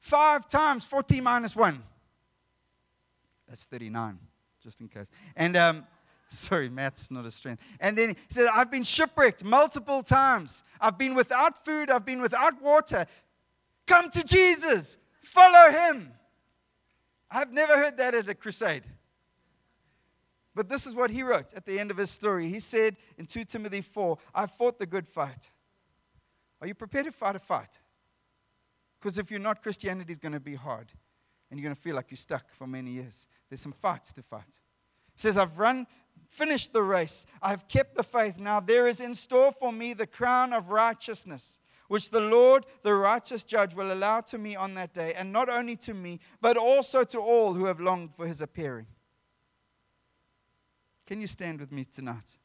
five 0.00 0.48
times, 0.48 0.84
40 0.84 1.20
minus 1.20 1.54
one. 1.54 1.84
That's 3.46 3.66
39, 3.66 4.18
just 4.60 4.80
in 4.80 4.88
case. 4.88 5.10
And 5.36 5.56
um, 5.56 5.86
Sorry, 6.32 6.70
math's 6.70 7.10
not 7.10 7.26
a 7.26 7.30
strength. 7.30 7.62
And 7.78 7.96
then 7.96 8.10
he 8.10 8.16
said, 8.30 8.48
I've 8.52 8.70
been 8.70 8.84
shipwrecked 8.84 9.44
multiple 9.44 10.02
times. 10.02 10.62
I've 10.80 10.96
been 10.96 11.14
without 11.14 11.62
food. 11.62 11.90
I've 11.90 12.06
been 12.06 12.22
without 12.22 12.60
water. 12.62 13.04
Come 13.86 14.08
to 14.10 14.24
Jesus. 14.24 14.96
Follow 15.22 15.70
him. 15.70 16.12
I've 17.30 17.52
never 17.52 17.76
heard 17.76 17.98
that 17.98 18.14
at 18.14 18.28
a 18.28 18.34
crusade. 18.34 18.84
But 20.54 20.68
this 20.68 20.86
is 20.86 20.94
what 20.94 21.10
he 21.10 21.22
wrote 21.22 21.52
at 21.54 21.66
the 21.66 21.78
end 21.78 21.90
of 21.90 21.98
his 21.98 22.10
story. 22.10 22.48
He 22.48 22.60
said 22.60 22.96
in 23.18 23.26
2 23.26 23.44
Timothy 23.44 23.82
4 23.82 24.18
I 24.34 24.46
fought 24.46 24.78
the 24.78 24.86
good 24.86 25.06
fight. 25.06 25.50
Are 26.60 26.66
you 26.66 26.74
prepared 26.74 27.06
to 27.06 27.12
fight 27.12 27.36
a 27.36 27.40
fight? 27.40 27.78
Because 28.98 29.18
if 29.18 29.30
you're 29.30 29.40
not, 29.40 29.62
Christianity 29.62 30.12
is 30.12 30.18
going 30.18 30.32
to 30.32 30.40
be 30.40 30.54
hard 30.54 30.92
and 31.50 31.58
you're 31.58 31.66
going 31.66 31.76
to 31.76 31.80
feel 31.80 31.96
like 31.96 32.10
you're 32.10 32.16
stuck 32.16 32.50
for 32.54 32.66
many 32.66 32.92
years. 32.92 33.26
There's 33.50 33.60
some 33.60 33.72
fights 33.72 34.12
to 34.14 34.22
fight. 34.22 34.60
He 35.14 35.20
says, 35.20 35.36
I've 35.36 35.58
run, 35.58 35.86
finished 36.32 36.72
the 36.72 36.82
race, 36.82 37.26
I've 37.42 37.68
kept 37.68 37.94
the 37.94 38.02
faith. 38.02 38.38
Now 38.38 38.58
there 38.58 38.88
is 38.88 39.00
in 39.00 39.14
store 39.14 39.52
for 39.52 39.70
me 39.70 39.92
the 39.92 40.06
crown 40.06 40.52
of 40.52 40.70
righteousness 40.70 41.60
which 41.88 42.10
the 42.10 42.20
Lord, 42.20 42.64
the 42.82 42.94
righteous 42.94 43.44
judge, 43.44 43.74
will 43.74 43.92
allow 43.92 44.22
to 44.22 44.38
me 44.38 44.56
on 44.56 44.72
that 44.74 44.94
day, 44.94 45.12
and 45.12 45.30
not 45.30 45.50
only 45.50 45.76
to 45.76 45.92
me, 45.92 46.20
but 46.40 46.56
also 46.56 47.04
to 47.04 47.18
all 47.18 47.52
who 47.52 47.66
have 47.66 47.80
longed 47.80 48.14
for 48.14 48.26
his 48.26 48.40
appearing. 48.40 48.86
Can 51.06 51.20
you 51.20 51.26
stand 51.26 51.60
with 51.60 51.70
me 51.70 51.84
tonight? 51.84 52.38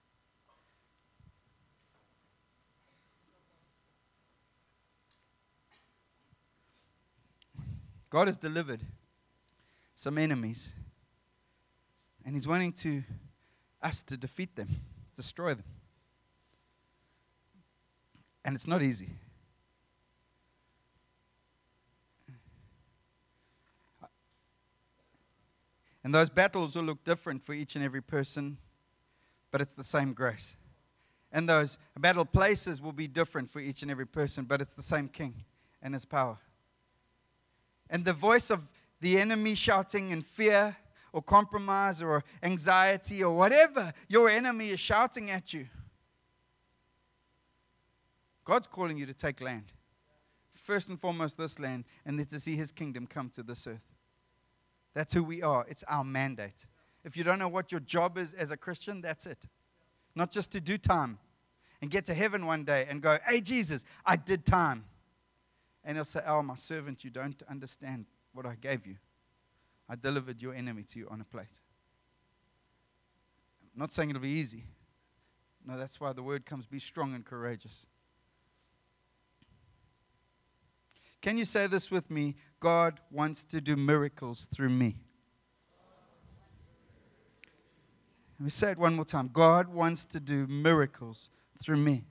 God 8.10 8.28
has 8.28 8.38
delivered 8.38 8.82
some 9.96 10.18
enemies, 10.18 10.74
and 12.26 12.36
He's 12.36 12.48
wanting 12.48 12.74
to 12.74 13.04
us 13.88 14.04
to 14.04 14.18
defeat 14.18 14.56
them, 14.56 14.68
destroy 15.16 15.54
them. 15.54 15.64
And 18.44 18.54
it's 18.54 18.68
not 18.68 18.82
easy. 18.82 19.10
And 26.04 26.14
those 26.14 26.30
battles 26.30 26.76
will 26.76 26.84
look 26.84 27.04
different 27.04 27.44
for 27.44 27.54
each 27.54 27.76
and 27.76 27.84
every 27.84 28.02
person, 28.02 28.58
but 29.52 29.62
it's 29.62 29.74
the 29.74 29.84
same 29.84 30.14
grace. 30.14 30.56
And 31.32 31.48
those 31.50 31.78
battle 32.00 32.26
places 32.26 32.82
will 32.82 32.94
be 32.94 33.08
different 33.08 33.50
for 33.50 33.60
each 33.60 33.82
and 33.82 33.92
every 33.92 34.08
person, 34.08 34.46
but 34.46 34.62
it's 34.62 34.74
the 34.74 34.84
same 34.84 35.08
King 35.10 35.44
and 35.82 35.94
his 35.94 36.06
power. 36.06 36.38
And 37.90 38.06
the 38.06 38.14
voice 38.14 38.50
of 38.50 38.72
the 39.02 39.18
enemy 39.20 39.56
shouting 39.56 40.12
in 40.12 40.22
fear 40.22 40.78
or 41.18 41.22
compromise 41.24 42.00
or 42.00 42.24
anxiety 42.44 43.24
or 43.24 43.36
whatever 43.36 43.92
your 44.08 44.30
enemy 44.30 44.70
is 44.70 44.80
shouting 44.80 45.32
at 45.32 45.52
you, 45.52 45.66
God's 48.46 48.68
calling 48.68 48.98
you 49.00 49.08
to 49.08 49.16
take 49.16 49.42
land. 49.42 49.74
First 50.54 50.90
and 50.90 51.00
foremost, 51.00 51.36
this 51.36 51.60
land, 51.60 51.86
and 52.06 52.20
then 52.20 52.28
to 52.28 52.40
see 52.40 52.56
his 52.56 52.72
kingdom 52.72 53.08
come 53.08 53.32
to 53.32 53.42
this 53.42 53.66
earth. 53.66 53.82
That's 54.94 55.12
who 55.12 55.24
we 55.24 55.42
are. 55.42 55.66
It's 55.68 55.84
our 55.88 56.04
mandate. 56.04 56.68
If 57.04 57.18
you 57.18 57.24
don't 57.24 57.40
know 57.40 57.50
what 57.50 57.72
your 57.72 57.82
job 57.82 58.20
is 58.20 58.36
as 58.36 58.52
a 58.52 58.58
Christian, 58.58 59.02
that's 59.02 59.26
it. 59.26 59.48
Not 60.14 60.30
just 60.30 60.52
to 60.52 60.62
do 60.62 60.78
time 60.78 61.18
and 61.82 61.90
get 61.90 62.06
to 62.06 62.14
heaven 62.14 62.46
one 62.46 62.64
day 62.64 62.86
and 62.88 63.02
go, 63.02 63.18
hey, 63.28 63.42
Jesus, 63.42 63.86
I 64.06 64.18
did 64.18 64.46
time. 64.46 64.86
And 65.84 65.98
he'll 65.98 66.06
say, 66.06 66.22
oh, 66.28 66.44
my 66.44 66.56
servant, 66.56 67.04
you 67.04 67.10
don't 67.10 67.42
understand 67.50 68.06
what 68.34 68.46
I 68.46 68.54
gave 68.54 68.86
you. 68.86 68.98
I 69.90 69.96
delivered 69.96 70.42
your 70.42 70.54
enemy 70.54 70.84
to 70.84 71.00
you 71.00 71.08
on 71.10 71.22
a 71.22 71.24
plate. 71.24 71.60
I'm 73.74 73.80
not 73.80 73.92
saying 73.92 74.10
it'll 74.10 74.22
be 74.22 74.30
easy. 74.30 74.66
No, 75.66 75.78
that's 75.78 76.00
why 76.00 76.14
the 76.14 76.24
word 76.24 76.46
comes 76.46 76.66
be 76.66 76.80
strong 76.80 77.14
and 77.14 77.26
courageous. 77.26 77.88
Can 81.22 81.38
you 81.38 81.46
say 81.46 81.68
this 81.68 81.92
with 81.92 82.10
me? 82.10 82.36
God 82.60 83.00
wants 83.12 83.44
to 83.46 83.60
do 83.60 83.76
miracles 83.76 84.46
through 84.46 84.70
me. 84.70 84.96
Let 88.40 88.44
me 88.44 88.50
say 88.50 88.72
it 88.72 88.78
one 88.78 88.96
more 88.96 89.06
time. 89.06 89.30
God 89.34 89.68
wants 89.68 90.06
to 90.06 90.20
do 90.20 90.46
miracles 90.48 91.30
through 91.60 91.78
me. 91.78 92.04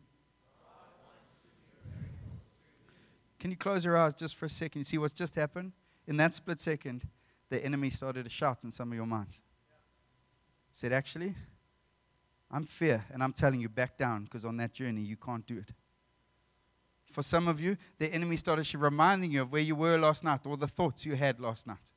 Can 3.38 3.50
you 3.50 3.56
close 3.56 3.84
your 3.84 3.96
eyes 3.96 4.14
just 4.14 4.34
for 4.34 4.46
a 4.46 4.50
second? 4.50 4.80
You 4.80 4.84
see 4.84 4.98
what's 4.98 5.14
just 5.14 5.36
happened? 5.36 5.72
In 6.08 6.16
that 6.16 6.34
split 6.34 6.58
second, 6.58 7.06
the 7.48 7.64
enemy 7.64 7.90
started 7.90 8.24
to 8.24 8.30
shout 8.30 8.64
in 8.64 8.70
some 8.70 8.90
of 8.90 8.96
your 8.96 9.06
minds. 9.06 9.40
Said, 10.72 10.92
actually, 10.92 11.34
I'm 12.50 12.64
fear, 12.64 13.04
and 13.12 13.22
I'm 13.22 13.32
telling 13.32 13.60
you, 13.60 13.68
back 13.68 13.96
down, 13.96 14.24
because 14.24 14.44
on 14.44 14.56
that 14.58 14.72
journey, 14.72 15.00
you 15.00 15.16
can't 15.16 15.46
do 15.46 15.58
it. 15.58 15.72
For 17.10 17.22
some 17.22 17.48
of 17.48 17.60
you, 17.60 17.76
the 17.98 18.12
enemy 18.12 18.36
started 18.36 18.72
reminding 18.74 19.30
you 19.30 19.42
of 19.42 19.52
where 19.52 19.62
you 19.62 19.74
were 19.74 19.96
last 19.98 20.24
night 20.24 20.40
or 20.44 20.56
the 20.56 20.68
thoughts 20.68 21.06
you 21.06 21.14
had 21.14 21.40
last 21.40 21.66
night. 21.66 21.92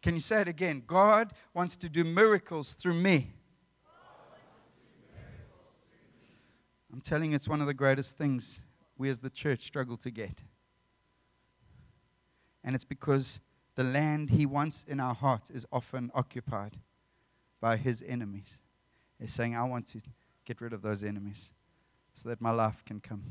Can 0.00 0.14
you 0.14 0.20
say 0.20 0.40
it 0.40 0.48
again? 0.48 0.82
God 0.86 1.32
wants 1.52 1.76
to 1.76 1.88
do 1.88 2.04
miracles 2.04 2.74
through 2.74 2.94
me. 2.94 3.34
I'm 6.92 7.00
telling 7.00 7.30
you, 7.30 7.36
it's 7.36 7.48
one 7.48 7.60
of 7.60 7.66
the 7.66 7.74
greatest 7.74 8.16
things 8.16 8.60
we 8.96 9.10
as 9.10 9.18
the 9.18 9.30
church 9.30 9.60
struggle 9.60 9.96
to 9.98 10.10
get. 10.10 10.42
And 12.64 12.74
it's 12.74 12.84
because 12.84 13.40
the 13.74 13.84
land 13.84 14.30
He 14.30 14.46
wants 14.46 14.84
in 14.86 15.00
our 15.00 15.14
hearts 15.14 15.50
is 15.50 15.66
often 15.72 16.10
occupied 16.14 16.78
by 17.60 17.76
His 17.76 18.02
enemies. 18.06 18.60
He's 19.20 19.32
saying, 19.32 19.56
I 19.56 19.64
want 19.64 19.86
to 19.88 20.00
get 20.44 20.60
rid 20.60 20.72
of 20.72 20.82
those 20.82 21.02
enemies 21.04 21.50
so 22.14 22.28
that 22.28 22.40
my 22.40 22.50
life 22.50 22.84
can 22.84 23.00
come. 23.00 23.22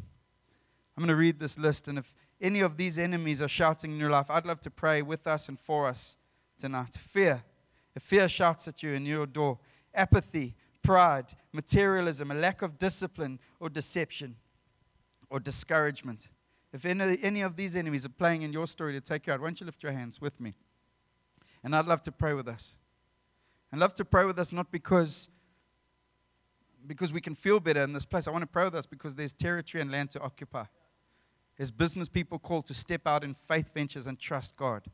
I'm 0.96 1.04
going 1.04 1.10
to 1.10 1.16
read 1.16 1.40
this 1.40 1.60
list, 1.60 1.88
and 1.88 1.98
if 1.98 2.13
any 2.42 2.62
of 2.62 2.78
these 2.78 2.98
enemies 2.98 3.42
are 3.42 3.48
shouting 3.48 3.92
in 3.92 4.00
your 4.00 4.10
life, 4.10 4.30
I'd 4.30 4.46
love 4.46 4.62
to 4.62 4.72
pray 4.72 5.02
with 5.02 5.28
us 5.28 5.48
and 5.48 5.60
for 5.60 5.88
us 5.88 6.16
tonight. 6.58 6.96
Fear. 6.96 7.44
If 7.96 8.04
fear 8.04 8.28
shouts 8.30 8.68
at 8.68 8.82
you 8.84 8.94
in 8.94 9.06
your 9.06 9.26
door, 9.26 9.60
apathy, 9.94 10.56
pride, 10.84 11.34
materialism, 11.52 12.32
a 12.32 12.34
lack 12.34 12.62
of 12.62 12.78
discipline 12.78 13.40
or 13.60 13.70
deception 13.70 14.36
or 15.30 15.40
discouragement. 15.40 16.30
If 16.73 16.86
any, 16.86 17.17
any 17.21 17.41
of 17.41 17.56
these 17.56 17.75
enemies 17.75 18.06
are 18.06 18.10
playing 18.10 18.41
in 18.41 18.51
your 18.51 18.67
story 18.67 18.93
to 18.93 19.01
take 19.01 19.27
you 19.27 19.34
out, 19.34 19.39
why 19.39 19.47
don't 19.47 19.60
you 19.60 19.65
lift 19.65 19.84
your 19.84 19.91
hands 19.91 20.19
with 20.19 20.39
me? 20.39 20.53
And 21.63 21.75
I'd 21.75 21.86
love 21.86 22.01
to 22.03 22.12
pray 22.12 22.34
with 22.34 22.47
us. 22.47 22.75
I'd 23.71 23.80
love 23.80 23.93
to 23.95 24.06
pray 24.06 24.25
with 24.25 24.39
us 24.39 24.53
not 24.53 24.71
because 24.71 25.30
because 26.86 27.12
we 27.12 27.19
can 27.19 27.36
feel 27.36 27.60
better 27.60 27.84
in 27.84 27.91
this 27.91 28.06
place. 28.06 28.27
I 28.27 28.32
want 28.32 28.43
to 28.43 28.47
pray 28.47 28.63
with 28.63 28.75
us 28.75 28.86
because 28.86 29.13
there's 29.13 29.34
territory 29.34 29.82
and 29.82 29.91
land 29.91 30.12
to 30.12 30.21
occupy. 30.21 30.63
There's 31.58 31.71
business 31.71 32.08
people 32.08 32.39
called 32.39 32.65
to 32.67 32.73
step 32.73 33.01
out 33.06 33.23
in 33.23 33.34
faith 33.34 33.73
ventures 33.73 34.08
and 34.08 34.17
trust 34.17 34.56
God. 34.56 34.86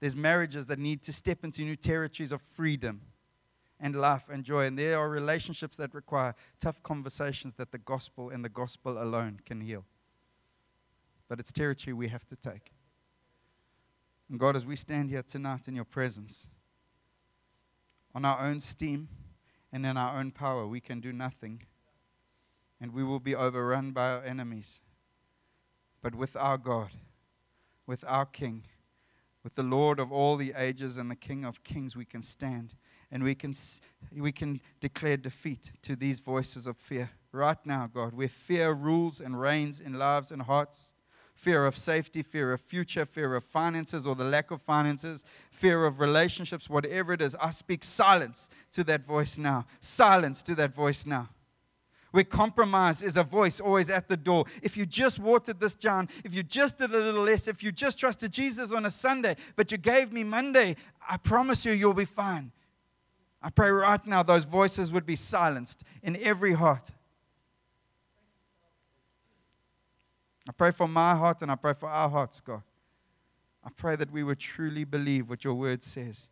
There's 0.00 0.16
marriages 0.16 0.66
that 0.66 0.78
need 0.78 1.02
to 1.02 1.12
step 1.12 1.44
into 1.44 1.62
new 1.62 1.76
territories 1.76 2.32
of 2.32 2.42
freedom 2.42 3.02
and 3.78 3.94
life 3.94 4.28
and 4.28 4.42
joy. 4.44 4.66
And 4.66 4.78
there 4.78 4.98
are 4.98 5.08
relationships 5.08 5.76
that 5.76 5.94
require 5.94 6.34
tough 6.58 6.82
conversations 6.82 7.54
that 7.54 7.70
the 7.70 7.78
gospel 7.78 8.30
and 8.30 8.44
the 8.44 8.48
gospel 8.48 9.00
alone 9.00 9.40
can 9.44 9.60
heal. 9.60 9.84
But 11.28 11.40
it's 11.40 11.52
territory 11.52 11.94
we 11.94 12.08
have 12.08 12.26
to 12.26 12.36
take. 12.36 12.72
And 14.28 14.38
God, 14.38 14.56
as 14.56 14.66
we 14.66 14.76
stand 14.76 15.10
here 15.10 15.22
tonight 15.22 15.68
in 15.68 15.74
your 15.74 15.84
presence, 15.84 16.46
on 18.14 18.24
our 18.24 18.40
own 18.40 18.60
steam, 18.60 19.08
and 19.72 19.84
in 19.84 19.96
our 19.96 20.18
own 20.18 20.30
power, 20.30 20.66
we 20.66 20.80
can 20.80 21.00
do 21.00 21.12
nothing. 21.12 21.62
And 22.80 22.92
we 22.92 23.02
will 23.02 23.18
be 23.18 23.34
overrun 23.34 23.90
by 23.90 24.12
our 24.12 24.22
enemies. 24.22 24.80
But 26.00 26.14
with 26.14 26.36
our 26.36 26.58
God, 26.58 26.90
with 27.86 28.04
our 28.06 28.24
King, 28.24 28.64
with 29.42 29.56
the 29.56 29.62
Lord 29.62 29.98
of 29.98 30.12
all 30.12 30.36
the 30.36 30.54
ages 30.56 30.96
and 30.96 31.10
the 31.10 31.16
King 31.16 31.44
of 31.44 31.62
kings, 31.64 31.96
we 31.96 32.04
can 32.04 32.22
stand 32.22 32.74
and 33.10 33.22
we 33.22 33.34
can, 33.34 33.52
we 34.16 34.32
can 34.32 34.60
declare 34.80 35.16
defeat 35.16 35.72
to 35.82 35.94
these 35.94 36.20
voices 36.20 36.66
of 36.66 36.76
fear. 36.76 37.10
Right 37.30 37.58
now, 37.64 37.88
God, 37.92 38.14
where 38.14 38.28
fear 38.28 38.72
rules 38.72 39.20
and 39.20 39.38
reigns 39.40 39.80
in 39.80 39.94
lives 39.94 40.32
and 40.32 40.42
hearts, 40.42 40.92
fear 41.34 41.66
of 41.66 41.76
safety, 41.76 42.22
fear 42.22 42.52
of 42.52 42.60
future, 42.60 43.04
fear 43.04 43.34
of 43.34 43.44
finances 43.44 44.06
or 44.06 44.14
the 44.14 44.24
lack 44.24 44.50
of 44.50 44.62
finances, 44.62 45.24
fear 45.50 45.84
of 45.84 46.00
relationships, 46.00 46.70
whatever 46.70 47.12
it 47.12 47.20
is. 47.20 47.36
I 47.36 47.50
speak 47.50 47.84
silence 47.84 48.48
to 48.72 48.84
that 48.84 49.04
voice 49.04 49.36
now. 49.36 49.66
Silence 49.80 50.42
to 50.44 50.54
that 50.54 50.74
voice 50.74 51.04
now. 51.04 51.28
Where 52.12 52.22
compromise 52.22 53.02
is 53.02 53.16
a 53.16 53.24
voice 53.24 53.58
always 53.58 53.90
at 53.90 54.08
the 54.08 54.16
door. 54.16 54.44
If 54.62 54.76
you 54.76 54.86
just 54.86 55.18
watered 55.18 55.58
this 55.58 55.74
down, 55.74 56.08
if 56.24 56.32
you 56.32 56.44
just 56.44 56.78
did 56.78 56.92
a 56.92 56.98
little 56.98 57.24
less, 57.24 57.48
if 57.48 57.60
you 57.60 57.72
just 57.72 57.98
trusted 57.98 58.30
Jesus 58.30 58.72
on 58.72 58.86
a 58.86 58.90
Sunday, 58.90 59.34
but 59.56 59.72
you 59.72 59.78
gave 59.78 60.12
me 60.12 60.22
Monday, 60.22 60.76
I 61.10 61.16
promise 61.16 61.66
you, 61.66 61.72
you'll 61.72 61.92
be 61.92 62.04
fine. 62.04 62.52
I 63.42 63.50
pray 63.50 63.70
right 63.70 64.06
now 64.06 64.22
those 64.22 64.44
voices 64.44 64.92
would 64.92 65.04
be 65.04 65.16
silenced 65.16 65.82
in 66.02 66.16
every 66.22 66.54
heart. 66.54 66.92
I 70.48 70.52
pray 70.52 70.70
for 70.70 70.86
my 70.86 71.14
heart 71.14 71.42
and 71.42 71.50
I 71.50 71.56
pray 71.56 71.74
for 71.74 71.88
our 71.88 72.08
hearts, 72.08 72.40
God. 72.40 72.62
I 73.64 73.70
pray 73.74 73.96
that 73.96 74.10
we 74.10 74.22
would 74.22 74.38
truly 74.38 74.84
believe 74.84 75.28
what 75.28 75.44
your 75.44 75.54
word 75.54 75.82
says 75.82 76.28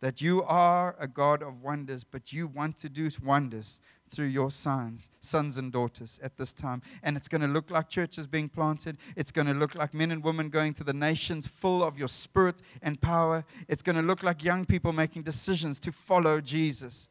that 0.00 0.20
you 0.20 0.42
are 0.44 0.94
a 0.98 1.08
God 1.08 1.42
of 1.42 1.62
wonders, 1.62 2.04
but 2.04 2.32
you 2.32 2.46
want 2.46 2.76
to 2.76 2.88
do 2.88 3.10
wonders 3.24 3.80
through 4.08 4.26
your 4.26 4.50
sons, 4.50 5.10
sons 5.20 5.58
and 5.58 5.72
daughters 5.72 6.20
at 6.22 6.36
this 6.36 6.52
time. 6.52 6.82
And 7.02 7.16
it's 7.16 7.28
going 7.28 7.40
to 7.40 7.48
look 7.48 7.70
like 7.70 7.88
churches 7.88 8.26
being 8.26 8.48
planted. 8.48 8.96
It's 9.16 9.32
going 9.32 9.48
to 9.48 9.54
look 9.54 9.74
like 9.74 9.92
men 9.94 10.12
and 10.12 10.22
women 10.22 10.50
going 10.50 10.72
to 10.74 10.84
the 10.84 10.92
nations 10.92 11.46
full 11.46 11.82
of 11.82 11.98
your 11.98 12.08
spirit 12.08 12.62
and 12.80 13.00
power. 13.00 13.44
It's 13.66 13.82
going 13.82 13.96
to 13.96 14.02
look 14.02 14.22
like 14.22 14.44
young 14.44 14.64
people 14.64 14.92
making 14.92 15.22
decisions 15.22 15.80
to 15.80 15.92
follow 15.92 16.40
Jesus. 16.40 17.08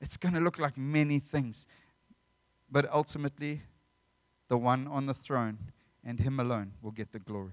It's 0.00 0.16
going 0.16 0.34
to 0.34 0.40
look 0.40 0.58
like 0.58 0.78
many 0.78 1.18
things. 1.18 1.66
But 2.70 2.90
ultimately, 2.92 3.62
the 4.50 4.58
one 4.58 4.88
on 4.88 5.06
the 5.06 5.14
throne 5.14 5.58
and 6.04 6.18
Him 6.18 6.40
alone 6.40 6.72
will 6.82 6.90
get 6.90 7.12
the 7.12 7.20
glory. 7.20 7.52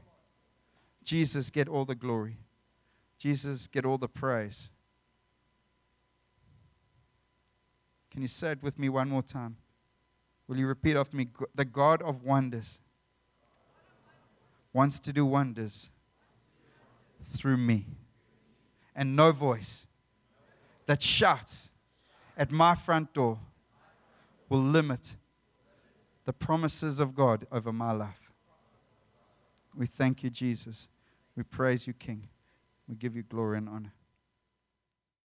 Jesus, 1.04 1.52
get 1.52 1.70
all 1.70 1.86
the 1.86 1.96
glory. 1.96 2.38
Jesus, 3.20 3.68
get 3.68 3.86
all 3.86 4.00
the 4.00 4.10
praise. 4.10 4.72
Can 8.10 8.24
you 8.24 8.28
say 8.28 8.54
it 8.54 8.64
with 8.64 8.80
me 8.80 8.90
one 8.90 9.10
more 9.10 9.22
time? 9.22 9.58
Will 10.48 10.58
you 10.58 10.66
repeat 10.66 10.98
after 10.98 11.16
me? 11.16 11.28
The 11.54 11.66
God 11.66 12.02
of 12.02 12.24
wonders 12.24 12.80
wants 14.74 15.00
to 15.02 15.14
do 15.14 15.24
wonders 15.24 15.92
through 17.24 17.58
me. 17.58 17.86
And 18.96 19.16
no 19.16 19.32
voice 19.32 19.86
that 20.88 21.04
shouts 21.04 21.70
at 22.36 22.52
my 22.52 22.74
front 22.74 23.14
door 23.14 23.38
will 24.50 24.62
limit 24.62 25.16
the 26.28 26.34
promises 26.34 27.00
of 27.00 27.16
God 27.16 27.48
over 27.54 27.72
my 27.72 27.94
life. 27.94 28.34
We 29.74 29.86
thank 29.86 30.24
you, 30.24 30.30
Jesus. 30.30 30.90
We 31.38 31.44
praise 31.44 31.88
you, 31.88 31.94
King. 31.94 32.28
We 32.86 32.96
give 32.96 33.16
you 33.16 33.24
glory 33.24 33.60
and 33.60 33.70
honor. 33.70 33.94